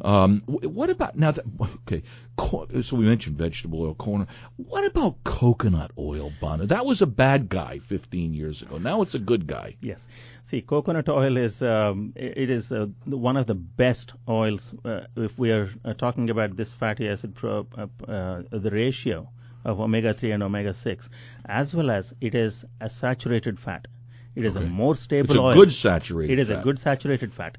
Um, 0.00 0.42
what 0.46 0.90
about 0.90 1.16
now? 1.16 1.30
That, 1.30 1.44
okay, 1.88 2.02
so 2.82 2.96
we 2.96 3.04
mentioned 3.06 3.38
vegetable 3.38 3.82
oil, 3.82 3.94
corn. 3.94 4.26
What 4.56 4.84
about 4.84 5.22
coconut 5.24 5.92
oil, 5.96 6.32
Bhanu? 6.42 6.68
That 6.68 6.84
was 6.84 7.00
a 7.00 7.06
bad 7.06 7.48
guy 7.48 7.78
15 7.78 8.34
years 8.34 8.62
ago. 8.62 8.78
Now 8.78 9.02
it's 9.02 9.14
a 9.14 9.18
good 9.20 9.46
guy. 9.46 9.76
Yes. 9.80 10.06
See, 10.42 10.60
coconut 10.62 11.08
oil 11.08 11.36
is 11.36 11.62
um, 11.62 12.12
it 12.16 12.50
is 12.50 12.72
uh, 12.72 12.86
one 13.06 13.36
of 13.36 13.46
the 13.46 13.54
best 13.54 14.12
oils 14.28 14.74
uh, 14.84 15.02
if 15.16 15.38
we 15.38 15.52
are 15.52 15.70
uh, 15.84 15.94
talking 15.94 16.28
about 16.30 16.56
this 16.56 16.72
fatty 16.72 17.08
acid 17.08 17.34
pro, 17.36 17.66
uh, 17.78 17.86
uh, 18.10 18.42
the 18.50 18.70
ratio 18.70 19.28
of 19.64 19.80
omega 19.80 20.12
3 20.12 20.32
and 20.32 20.42
omega 20.42 20.74
6 20.74 21.08
as 21.46 21.74
well 21.74 21.90
as 21.90 22.14
it 22.20 22.34
is 22.34 22.64
a 22.80 22.90
saturated 22.90 23.58
fat. 23.60 23.86
It 24.34 24.44
is 24.44 24.56
Okay. 24.56 24.66
a 24.66 24.68
more 24.68 24.96
stable 24.96 25.26
It's 25.26 25.36
a 25.36 25.40
oil. 25.40 25.54
good 25.54 25.72
saturated. 25.72 26.32
It 26.32 26.38
is 26.40 26.48
fat. 26.48 26.58
a 26.60 26.62
good 26.62 26.78
saturated 26.80 27.32
fat. 27.32 27.56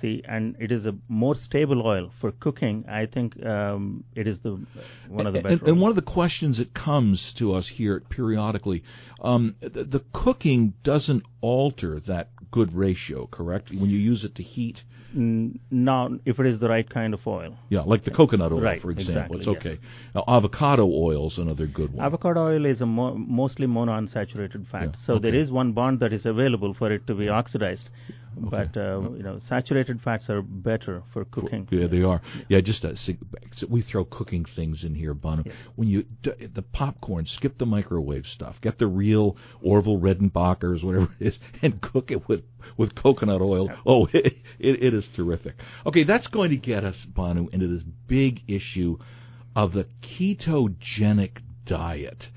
See, 0.00 0.22
and 0.24 0.54
it 0.60 0.70
is 0.70 0.86
a 0.86 0.94
more 1.08 1.34
stable 1.34 1.84
oil 1.84 2.10
for 2.20 2.30
cooking. 2.30 2.84
I 2.88 3.06
think 3.06 3.44
um, 3.44 4.04
it 4.14 4.28
is 4.28 4.38
the 4.38 4.60
one 5.08 5.26
of 5.26 5.32
the 5.32 5.42
better. 5.42 5.54
And, 5.54 5.68
and 5.68 5.80
one 5.80 5.90
of 5.90 5.96
the 5.96 6.02
questions 6.02 6.58
that 6.58 6.72
comes 6.72 7.32
to 7.34 7.54
us 7.54 7.66
here 7.66 7.98
periodically, 8.08 8.84
um, 9.20 9.56
the, 9.60 9.82
the 9.82 10.00
cooking 10.12 10.74
doesn't 10.84 11.24
alter 11.40 11.98
that 12.00 12.28
good 12.52 12.74
ratio, 12.74 13.26
correct? 13.26 13.72
When 13.72 13.90
you 13.90 13.98
use 13.98 14.24
it 14.24 14.36
to 14.36 14.44
heat, 14.44 14.84
now, 15.14 16.10
if 16.24 16.38
it 16.38 16.46
is 16.46 16.58
the 16.58 16.68
right 16.68 16.88
kind 16.88 17.14
of 17.14 17.26
oil. 17.26 17.56
yeah, 17.70 17.80
like 17.80 18.02
the 18.02 18.10
coconut 18.10 18.52
oil, 18.52 18.60
Right, 18.60 18.80
for 18.80 18.90
example, 18.90 19.36
exactly, 19.36 19.38
it's 19.38 19.66
okay. 19.66 19.78
Now, 20.14 20.24
avocado 20.28 20.86
oil 20.86 21.28
is 21.28 21.38
another 21.38 21.66
good 21.66 21.94
one. 21.94 22.04
Avocado 22.04 22.46
oil 22.46 22.66
is 22.66 22.82
a 22.82 22.86
mo- 22.86 23.14
mostly 23.14 23.66
monounsaturated 23.66 24.66
fat, 24.66 24.82
Yeah, 24.82 24.92
so 24.92 25.18
there 25.18 25.30
okay. 25.30 25.40
is 25.40 25.50
one 25.50 25.72
bond 25.72 26.00
that 26.00 26.12
is 26.12 26.26
available 26.26 26.74
for 26.74 26.92
it 26.92 27.06
to 27.06 27.14
be 27.14 27.28
oxidized. 27.28 27.88
But 28.40 28.76
uh, 28.76 29.00
you 29.16 29.22
know, 29.22 29.38
saturated 29.38 30.00
fats 30.00 30.30
are 30.30 30.42
better 30.42 31.02
for 31.12 31.24
cooking. 31.24 31.68
Yeah, 31.70 31.86
they 31.86 32.02
are. 32.02 32.22
Yeah, 32.48 32.60
just 32.60 32.84
a, 32.84 33.16
we 33.68 33.82
throw 33.82 34.04
cooking 34.04 34.44
things 34.44 34.84
in 34.84 34.94
here, 34.94 35.14
Bhanu. 35.14 35.46
Yeah. 35.46 35.52
When 35.74 35.88
you 35.88 36.06
the 36.22 36.62
popcorn, 36.62 37.26
skip 37.26 37.58
the 37.58 37.66
microwave 37.66 38.26
stuff. 38.26 38.60
Get 38.60 38.78
the 38.78 38.86
real 38.86 39.36
Orville 39.60 39.98
Redenbachers, 39.98 40.82
whatever 40.82 41.08
it 41.18 41.26
is, 41.26 41.38
and 41.62 41.80
cook 41.80 42.10
it 42.10 42.28
with 42.28 42.44
with 42.76 42.94
coconut 42.94 43.42
oil. 43.42 43.70
Oh, 43.84 44.08
it, 44.12 44.38
it, 44.58 44.82
it 44.82 44.94
is 44.94 45.08
terrific. 45.08 45.56
Okay, 45.84 46.04
that's 46.04 46.28
going 46.28 46.50
to 46.50 46.56
get 46.56 46.84
us, 46.84 47.04
Bhanu, 47.04 47.52
into 47.52 47.66
this 47.66 47.82
big 47.82 48.42
issue 48.48 48.98
of 49.56 49.72
the 49.72 49.84
ketogenic 50.02 51.38
diet. 51.64 52.30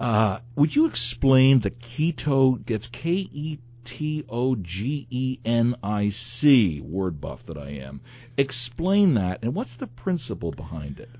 Uh, 0.00 0.38
would 0.56 0.74
you 0.74 0.86
explain 0.86 1.60
the 1.60 1.70
keto? 1.70 2.68
It's 2.68 2.88
K 2.88 3.10
E 3.10 3.58
T 3.84 4.24
O 4.28 4.54
G 4.56 5.06
E 5.10 5.38
N 5.44 5.76
I 5.82 6.08
C 6.10 6.80
word 6.80 7.20
buff 7.20 7.44
that 7.46 7.58
I 7.58 7.70
am. 7.70 8.00
Explain 8.36 9.14
that 9.14 9.40
and 9.42 9.54
what's 9.54 9.76
the 9.76 9.86
principle 9.86 10.50
behind 10.52 11.00
it? 11.00 11.10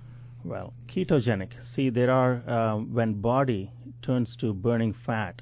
Well, 0.45 0.73
ketogenic. 0.89 1.63
See, 1.63 1.89
there 1.91 2.11
are 2.11 2.43
um, 2.51 2.93
when 2.95 3.21
body 3.21 3.71
turns 4.03 4.37
to 4.37 4.53
burning 4.53 4.93
fat. 4.93 5.41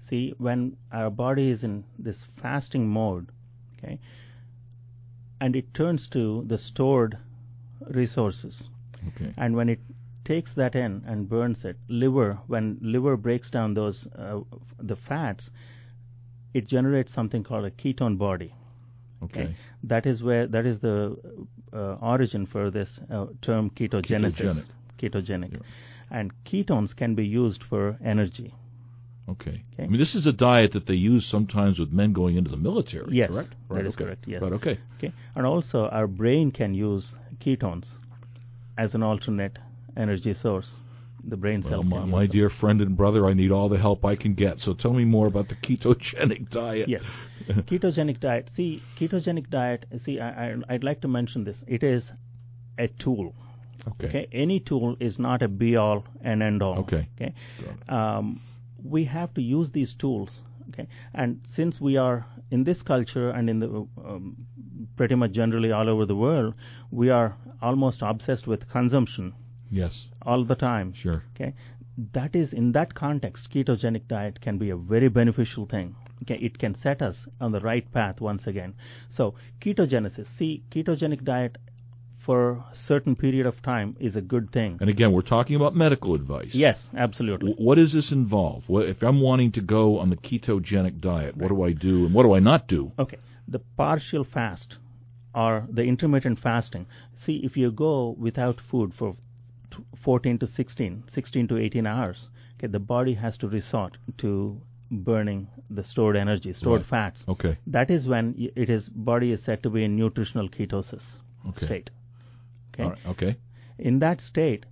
See, 0.00 0.34
when 0.36 0.76
our 0.92 1.10
body 1.10 1.48
is 1.50 1.64
in 1.64 1.84
this 1.98 2.24
fasting 2.36 2.88
mode, 2.88 3.28
okay, 3.78 3.98
and 5.40 5.56
it 5.56 5.72
turns 5.72 6.08
to 6.08 6.44
the 6.46 6.58
stored 6.58 7.16
resources, 7.80 8.68
Okay. 9.08 9.32
and 9.36 9.56
when 9.56 9.68
it 9.70 9.80
takes 10.24 10.54
that 10.54 10.74
in 10.74 11.02
and 11.06 11.28
burns 11.28 11.64
it, 11.64 11.76
liver 11.88 12.38
when 12.46 12.78
liver 12.82 13.16
breaks 13.16 13.50
down 13.50 13.72
those 13.74 14.06
uh, 14.08 14.40
the 14.78 14.96
fats, 14.96 15.50
it 16.54 16.66
generates 16.66 17.12
something 17.12 17.42
called 17.42 17.64
a 17.64 17.70
ketone 17.70 18.16
body. 18.16 18.54
Okay. 19.24 19.54
That 19.84 20.06
is 20.06 20.22
where 20.22 20.46
that 20.46 20.66
is 20.66 20.78
the 20.80 21.16
uh, 21.72 21.94
origin 22.00 22.46
for 22.46 22.70
this 22.70 23.00
uh, 23.10 23.26
term 23.42 23.70
ketogenesis. 23.70 24.64
Ketogenic. 24.98 25.12
Ketogenic. 25.12 25.52
Yeah. 25.52 25.58
And 26.10 26.32
ketones 26.44 26.94
can 26.94 27.14
be 27.14 27.26
used 27.26 27.62
for 27.62 27.98
energy. 28.04 28.54
Okay. 29.28 29.62
Okay. 29.72 29.84
I 29.84 29.86
mean, 29.86 29.98
this 29.98 30.14
is 30.14 30.26
a 30.26 30.32
diet 30.32 30.72
that 30.72 30.86
they 30.86 30.94
use 30.94 31.24
sometimes 31.24 31.78
with 31.78 31.90
men 31.90 32.12
going 32.12 32.36
into 32.36 32.50
the 32.50 32.58
military. 32.58 33.06
Yes, 33.10 33.30
correct? 33.30 33.54
Right. 33.68 33.86
is 33.86 33.94
okay. 33.94 34.04
correct, 34.04 34.24
yes. 34.28 34.42
Right. 34.42 34.52
Okay. 34.52 34.78
Okay. 34.98 35.12
And 35.34 35.46
also 35.46 35.88
our 35.88 36.06
brain 36.06 36.50
can 36.50 36.74
use 36.74 37.16
ketones 37.40 37.88
as 38.76 38.94
an 38.94 39.02
alternate 39.02 39.58
energy 39.96 40.34
source. 40.34 40.76
The 41.26 41.36
brain 41.36 41.62
Well, 41.62 41.70
cells 41.70 41.88
my, 41.88 42.04
my 42.04 42.26
dear 42.26 42.50
friend 42.50 42.80
and 42.80 42.96
brother, 42.96 43.26
I 43.26 43.32
need 43.32 43.50
all 43.50 43.68
the 43.68 43.78
help 43.78 44.04
I 44.04 44.16
can 44.16 44.34
get. 44.34 44.60
So 44.60 44.74
tell 44.74 44.92
me 44.92 45.04
more 45.04 45.26
about 45.26 45.48
the 45.48 45.54
ketogenic 45.54 46.50
diet. 46.60 46.88
Yes. 46.88 47.04
ketogenic 47.48 48.20
diet. 48.20 48.50
See, 48.50 48.82
ketogenic 48.96 49.48
diet. 49.48 49.86
See, 49.96 50.20
I, 50.20 50.48
I, 50.50 50.56
I'd 50.68 50.84
like 50.84 51.00
to 51.00 51.08
mention 51.08 51.44
this. 51.44 51.64
It 51.66 51.82
is 51.82 52.12
a 52.78 52.88
tool. 52.88 53.34
Okay. 53.88 54.08
Okay. 54.08 54.28
Any 54.32 54.60
tool 54.60 54.96
is 55.00 55.18
not 55.18 55.42
a 55.42 55.48
be 55.48 55.76
all 55.76 56.04
and 56.22 56.42
end 56.42 56.62
all. 56.62 56.80
Okay. 56.80 57.08
Okay. 57.20 57.34
Um, 57.88 58.40
we 58.82 59.04
have 59.04 59.32
to 59.34 59.42
use 59.42 59.70
these 59.70 59.94
tools. 59.94 60.42
Okay. 60.70 60.88
And 61.14 61.40
since 61.44 61.80
we 61.80 61.96
are 61.96 62.26
in 62.50 62.64
this 62.64 62.82
culture 62.82 63.30
and 63.30 63.48
in 63.48 63.58
the 63.60 63.68
um, 64.04 64.36
pretty 64.96 65.14
much 65.14 65.32
generally 65.32 65.72
all 65.72 65.88
over 65.88 66.04
the 66.06 66.16
world, 66.16 66.54
we 66.90 67.10
are 67.10 67.36
almost 67.62 68.02
obsessed 68.02 68.46
with 68.46 68.68
consumption 68.68 69.32
Yes. 69.74 70.06
all 70.22 70.44
the 70.44 70.54
time. 70.54 70.92
Sure. 70.92 71.22
Okay, 71.34 71.54
that 72.12 72.34
is 72.36 72.52
in 72.52 72.72
that 72.72 72.94
context, 72.94 73.50
ketogenic 73.50 74.06
diet 74.08 74.40
can 74.40 74.58
be 74.58 74.70
a 74.70 74.76
very 74.76 75.08
beneficial 75.08 75.66
thing. 75.66 75.94
Okay, 76.22 76.36
it 76.48 76.58
can 76.58 76.74
set 76.74 77.02
us 77.02 77.26
on 77.40 77.52
the 77.52 77.60
right 77.60 77.90
path 77.92 78.20
once 78.20 78.46
again. 78.46 78.74
So 79.08 79.34
ketogenesis, 79.60 80.26
see, 80.26 80.62
ketogenic 80.70 81.24
diet 81.24 81.56
for 82.18 82.52
a 82.72 82.74
certain 82.74 83.14
period 83.16 83.44
of 83.46 83.60
time 83.62 83.96
is 84.00 84.16
a 84.16 84.22
good 84.22 84.50
thing. 84.50 84.78
And 84.80 84.88
again, 84.88 85.12
we're 85.12 85.20
talking 85.30 85.56
about 85.56 85.74
medical 85.76 86.14
advice. 86.14 86.54
Yes, 86.54 86.88
absolutely. 86.96 87.50
W- 87.50 87.66
What 87.66 87.74
does 87.74 87.92
this 87.92 88.12
involve? 88.12 88.66
What, 88.68 88.86
if 88.88 89.02
I'm 89.02 89.20
wanting 89.20 89.52
to 89.52 89.60
go 89.60 89.98
on 89.98 90.08
the 90.08 90.16
ketogenic 90.16 91.00
diet, 91.00 91.36
what 91.36 91.48
do 91.48 91.62
I 91.62 91.72
do 91.72 92.06
and 92.06 92.14
what 92.14 92.22
do 92.22 92.32
I 92.32 92.38
not 92.40 92.66
do? 92.66 92.92
Okay, 92.98 93.18
the 93.48 93.58
partial 93.76 94.24
fast 94.24 94.78
or 95.34 95.66
the 95.68 95.82
intermittent 95.84 96.38
fasting. 96.38 96.86
See, 97.16 97.36
if 97.44 97.56
you 97.58 97.70
go 97.72 98.14
without 98.18 98.58
food 98.60 98.94
for 98.94 99.16
14 99.96 100.38
to 100.38 100.46
16, 100.46 101.04
16 101.06 101.48
to 101.48 101.56
18 101.58 101.86
hours, 101.86 102.28
okay, 102.58 102.66
the 102.66 102.78
body 102.78 103.14
has 103.14 103.38
to 103.38 103.48
resort 103.48 103.96
to 104.18 104.60
burning 104.90 105.48
the 105.70 105.82
stored 105.82 106.16
energy, 106.16 106.52
stored 106.52 106.80
Right. 106.80 106.86
fats. 106.86 107.24
Okay. 107.28 107.56
That 107.66 107.90
is 107.90 108.06
when 108.06 108.34
it 108.64 108.70
is 108.70 108.88
body 108.88 109.32
is 109.32 109.42
said 109.42 109.62
to 109.64 109.70
be 109.70 109.84
in 109.84 109.96
nutritional 109.96 110.48
ketosis 110.48 111.16
Okay. 111.48 111.66
state. 111.66 111.90
Okay. 112.74 112.84
Right. 112.90 113.06
Okay. 113.14 113.36
In 113.78 113.98
that 114.00 114.20
state, 114.20 114.66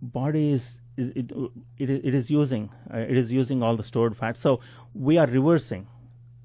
body 0.00 0.50
is, 0.52 0.80
it, 0.96 1.30
it, 1.78 1.90
is- 1.90 2.00
it 2.04 2.14
is 2.14 2.30
using 2.30 2.70
uh, 2.92 2.98
it 2.98 3.16
is 3.16 3.30
using 3.32 3.62
all 3.62 3.76
the 3.76 3.84
stored 3.84 4.16
fats. 4.16 4.40
So 4.40 4.60
we 4.94 5.18
are 5.18 5.26
reversing, 5.26 5.86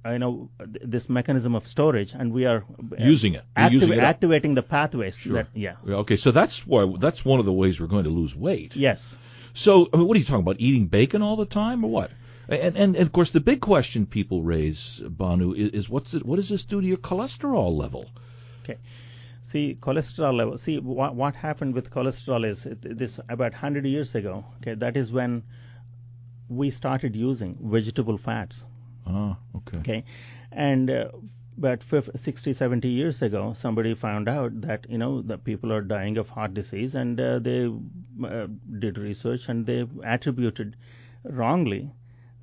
you 0.06 0.20
know, 0.20 0.50
this 0.60 1.10
mechanism 1.10 1.56
of 1.56 1.68
storage, 1.68 2.14
and 2.14 2.34
we 2.34 2.46
are 2.46 2.64
uh, 2.64 2.96
Using 3.04 3.36
it. 3.36 3.44
Activ- 3.56 3.72
using 3.72 3.94
it 3.94 4.00
activating 4.00 4.54
the 4.54 4.62
pathways. 4.62 5.18
Sure. 5.18 5.34
That, 5.34 5.48
yeah. 5.54 5.76
Yeah, 5.86 5.96
Okay. 5.96 6.18
So 6.18 6.32
that's 6.32 6.68
why 6.68 6.92
that's 7.00 7.24
one 7.24 7.40
of 7.40 7.46
the 7.46 7.54
ways 7.54 7.80
we're 7.80 7.88
going 7.88 8.04
to 8.04 8.10
lose 8.10 8.36
weight. 8.36 8.76
Yes. 8.76 9.18
So, 9.54 9.88
I 9.94 9.98
mean, 9.98 10.08
what 10.08 10.16
are 10.16 10.20
you 10.20 10.26
talking 10.26 10.42
about? 10.42 10.60
Eating 10.60 10.88
bacon 10.88 11.22
all 11.22 11.36
the 11.36 11.46
time, 11.46 11.84
or 11.86 11.92
what? 11.92 12.12
And, 12.50 12.62
and, 12.62 12.78
and 12.78 12.96
of 12.98 13.12
course, 13.12 13.30
the 13.30 13.40
big 13.40 13.62
question 13.62 14.06
people 14.06 14.44
raise, 14.44 15.02
Bhanu, 15.06 15.56
is, 15.56 15.70
is 15.70 15.90
what's 15.90 16.14
it, 16.14 16.26
what 16.26 16.36
does 16.38 16.50
this 16.50 16.66
do 16.66 16.82
to 16.82 16.88
your 16.88 16.98
cholesterol 16.98 17.72
level? 17.72 18.10
Okay. 18.64 18.80
See, 19.44 19.78
cholesterol 19.80 20.36
level. 20.36 20.58
See, 20.58 20.80
what, 20.80 21.16
what 21.16 21.36
happened 21.36 21.76
with 21.76 21.92
cholesterol 21.92 22.46
is 22.46 22.68
this 22.82 23.20
about 23.30 23.52
100 23.52 23.86
years 23.86 24.16
ago. 24.16 24.46
Okay, 24.62 24.74
that 24.76 24.98
is 24.98 25.12
when 25.12 25.44
we 26.50 26.72
started 26.72 27.16
using 27.16 27.58
vegetable 27.62 28.18
fats. 28.18 28.66
Ah, 29.08 29.38
okay. 29.56 29.78
Okay, 29.80 30.04
and 30.52 30.90
uh, 30.90 31.10
about 31.58 31.84
50, 31.84 32.18
60, 32.18 32.54
70 32.54 32.88
years 32.90 33.22
ago, 33.22 33.54
somebody 33.54 33.94
found 33.94 34.28
out 34.28 34.62
that 34.62 34.86
you 34.90 34.98
know 34.98 35.22
the 35.22 35.38
people 35.38 35.72
are 35.72 35.82
dying 35.82 36.18
of 36.18 36.30
heart 36.30 36.54
disease, 36.54 36.96
and 36.96 37.20
uh, 37.20 37.40
they 37.40 37.72
uh, 38.26 38.48
did 38.80 38.98
research 38.98 39.50
and 39.50 39.66
they 39.66 39.86
attributed 40.04 40.76
wrongly 41.24 41.92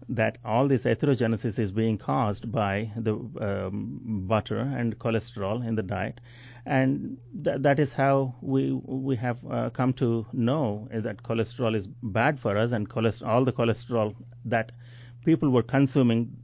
that 0.08 0.38
all 0.44 0.66
this 0.66 0.84
atherogenesis 0.84 1.58
is 1.58 1.70
being 1.70 1.96
caused 1.96 2.50
by 2.50 2.90
the 2.96 3.14
um, 3.40 4.24
butter 4.26 4.58
and 4.58 4.98
cholesterol 4.98 5.66
in 5.66 5.74
the 5.76 5.82
diet, 5.82 6.20
and 6.66 7.16
th- 7.44 7.60
that 7.60 7.78
is 7.78 7.92
how 7.92 8.34
we 8.40 8.72
we 8.72 9.16
have 9.16 9.38
uh, 9.50 9.70
come 9.70 9.92
to 9.92 10.26
know 10.32 10.88
that 10.92 11.22
cholesterol 11.22 11.76
is 11.76 11.86
bad 11.86 12.38
for 12.40 12.56
us, 12.58 12.72
and 12.72 12.90
all 13.22 13.44
the 13.44 13.52
cholesterol 13.52 14.14
that 14.44 14.72
people 15.24 15.50
were 15.50 15.62
consuming 15.62 16.36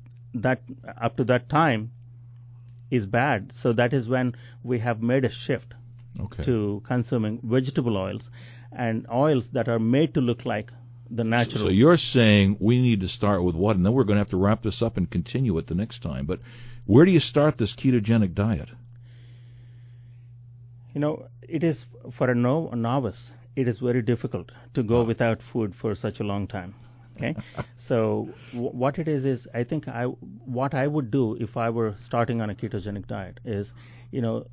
that 0.42 0.60
up 1.00 1.16
to 1.16 1.24
that 1.24 1.48
time 1.48 1.90
is 2.90 3.06
bad. 3.06 3.52
So 3.52 3.72
that 3.72 3.92
is 3.92 4.08
when 4.08 4.34
we 4.62 4.78
have 4.80 5.02
made 5.02 5.24
a 5.24 5.30
shift 5.30 5.74
Okay. 6.18 6.44
to 6.44 6.82
consuming 6.86 7.40
vegetable 7.42 7.96
oils 7.96 8.30
and 8.72 9.06
oils 9.12 9.48
that 9.50 9.68
are 9.68 9.78
made 9.78 10.14
to 10.14 10.20
look 10.20 10.46
like 10.46 10.72
the 11.10 11.24
natural. 11.24 11.64
So 11.64 11.68
you're 11.68 11.98
saying 11.98 12.56
we 12.58 12.80
need 12.80 13.02
to 13.02 13.08
start 13.08 13.42
with 13.42 13.54
what, 13.54 13.76
and 13.76 13.84
then 13.84 13.92
we're 13.92 14.04
going 14.04 14.16
to 14.16 14.20
have 14.20 14.30
to 14.30 14.36
wrap 14.38 14.62
this 14.62 14.82
up 14.82 14.96
and 14.96 15.10
continue 15.10 15.56
it 15.58 15.66
the 15.66 15.74
next 15.74 16.00
time. 16.00 16.24
But 16.26 16.40
where 16.86 17.04
do 17.04 17.10
you 17.10 17.20
start 17.20 17.58
this 17.58 17.74
ketogenic 17.74 18.34
diet? 18.34 18.70
You 20.94 21.00
know, 21.00 21.26
it 21.42 21.62
is 21.62 21.86
for 22.12 22.30
a, 22.30 22.34
no, 22.34 22.70
a 22.70 22.76
novice. 22.76 23.30
It 23.54 23.68
is 23.68 23.78
very 23.78 24.02
difficult 24.02 24.50
to 24.74 24.82
go 24.82 25.02
without 25.04 25.42
food 25.42 25.74
for 25.74 25.94
such 25.94 26.20
a 26.20 26.24
long 26.24 26.46
time. 26.46 26.74
Okay, 27.16 27.36
so 27.76 28.36
w- 28.52 28.70
what 28.72 28.98
it 28.98 29.08
is 29.08 29.24
is 29.24 29.48
I 29.54 29.64
think 29.64 29.88
I 29.88 30.04
what 30.04 30.74
I 30.74 30.86
would 30.86 31.10
do 31.10 31.34
if 31.36 31.56
I 31.56 31.70
were 31.70 31.94
starting 31.96 32.40
on 32.42 32.50
a 32.50 32.54
ketogenic 32.54 33.06
diet 33.06 33.40
is, 33.44 33.72
you 34.10 34.20
know, 34.20 34.46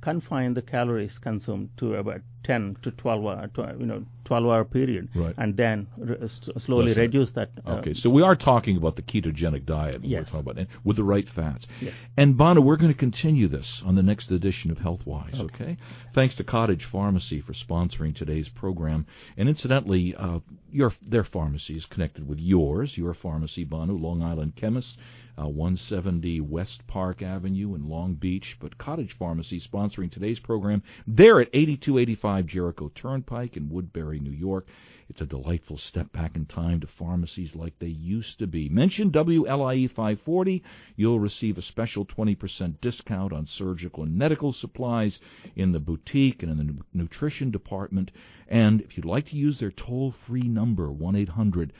confine 0.00 0.54
the 0.54 0.62
calories 0.62 1.18
consumed 1.18 1.70
to 1.78 1.94
about 1.96 2.22
10 2.44 2.76
to 2.82 2.90
12 2.90 3.26
hour, 3.26 3.76
you 3.78 3.86
know, 3.86 4.04
12 4.24 4.44
hour 4.46 4.64
period, 4.64 5.08
right. 5.14 5.34
and 5.36 5.56
then 5.56 5.86
re- 5.96 6.28
slowly 6.28 6.86
Listen. 6.86 7.02
reduce 7.02 7.30
that. 7.32 7.50
Uh, 7.66 7.72
okay, 7.76 7.94
so 7.94 8.10
we 8.10 8.22
are 8.22 8.36
talking 8.36 8.76
about 8.76 8.96
the 8.96 9.02
ketogenic 9.02 9.64
diet. 9.64 10.04
Yes. 10.04 10.32
We're 10.32 10.42
talking 10.42 10.62
about 10.62 10.66
with 10.84 10.96
the 10.96 11.04
right 11.04 11.26
fats. 11.26 11.66
Yes. 11.80 11.94
And 12.16 12.36
Bhanu, 12.36 12.62
we're 12.62 12.76
going 12.76 12.92
to 12.92 12.98
continue 12.98 13.48
this 13.48 13.82
on 13.82 13.94
the 13.94 14.02
next 14.02 14.30
edition 14.30 14.70
of 14.70 14.78
Healthwise. 14.78 15.40
Okay. 15.40 15.64
okay? 15.64 15.76
Thanks 16.12 16.36
to 16.36 16.44
Cottage 16.44 16.84
Pharmacy 16.84 17.40
for 17.40 17.52
sponsoring 17.52 18.14
today's 18.14 18.48
program. 18.48 19.06
And 19.36 19.48
incidentally, 19.48 20.14
uh, 20.14 20.40
your 20.70 20.92
their 21.02 21.24
pharmacy 21.24 21.76
is 21.76 21.86
connected 21.86 22.26
with 22.26 22.40
yours. 22.40 22.96
Your 22.96 23.14
pharmacy, 23.14 23.64
Bhanu, 23.64 24.00
Long 24.00 24.22
Island 24.22 24.54
Chemist 24.56 24.98
uh, 25.38 25.48
170 25.48 26.40
West 26.40 26.86
Park 26.86 27.22
Avenue 27.22 27.74
in 27.74 27.88
Long 27.88 28.14
Beach. 28.14 28.56
But 28.60 28.78
Cottage 28.78 29.14
Pharmacy 29.14 29.60
sponsoring 29.60 30.10
today's 30.10 30.40
program. 30.40 30.82
They're 31.06 31.40
at 31.40 31.50
8285 31.52 32.33
Jericho 32.42 32.90
Turnpike 32.94 33.56
in 33.56 33.68
Woodbury, 33.68 34.18
New 34.18 34.30
York. 34.30 34.68
It's 35.08 35.20
a 35.20 35.26
delightful 35.26 35.76
step 35.76 36.12
back 36.12 36.34
in 36.34 36.46
time 36.46 36.80
to 36.80 36.86
pharmacies 36.86 37.54
like 37.54 37.78
they 37.78 37.88
used 37.88 38.38
to 38.38 38.46
be. 38.46 38.68
Mention 38.68 39.10
WLIE 39.10 39.86
540. 39.88 40.62
You'll 40.96 41.20
receive 41.20 41.58
a 41.58 41.62
special 41.62 42.06
20% 42.06 42.80
discount 42.80 43.32
on 43.32 43.46
surgical 43.46 44.02
and 44.02 44.16
medical 44.16 44.52
supplies 44.52 45.20
in 45.54 45.72
the 45.72 45.80
boutique 45.80 46.42
and 46.42 46.58
in 46.58 46.66
the 46.66 46.76
nutrition 46.92 47.50
department. 47.50 48.12
And 48.48 48.80
if 48.80 48.96
you'd 48.96 49.04
like 49.04 49.26
to 49.26 49.36
use 49.36 49.58
their 49.58 49.70
toll 49.70 50.12
free 50.12 50.48
number, 50.48 50.90
1 50.90 51.16
800 51.16 51.72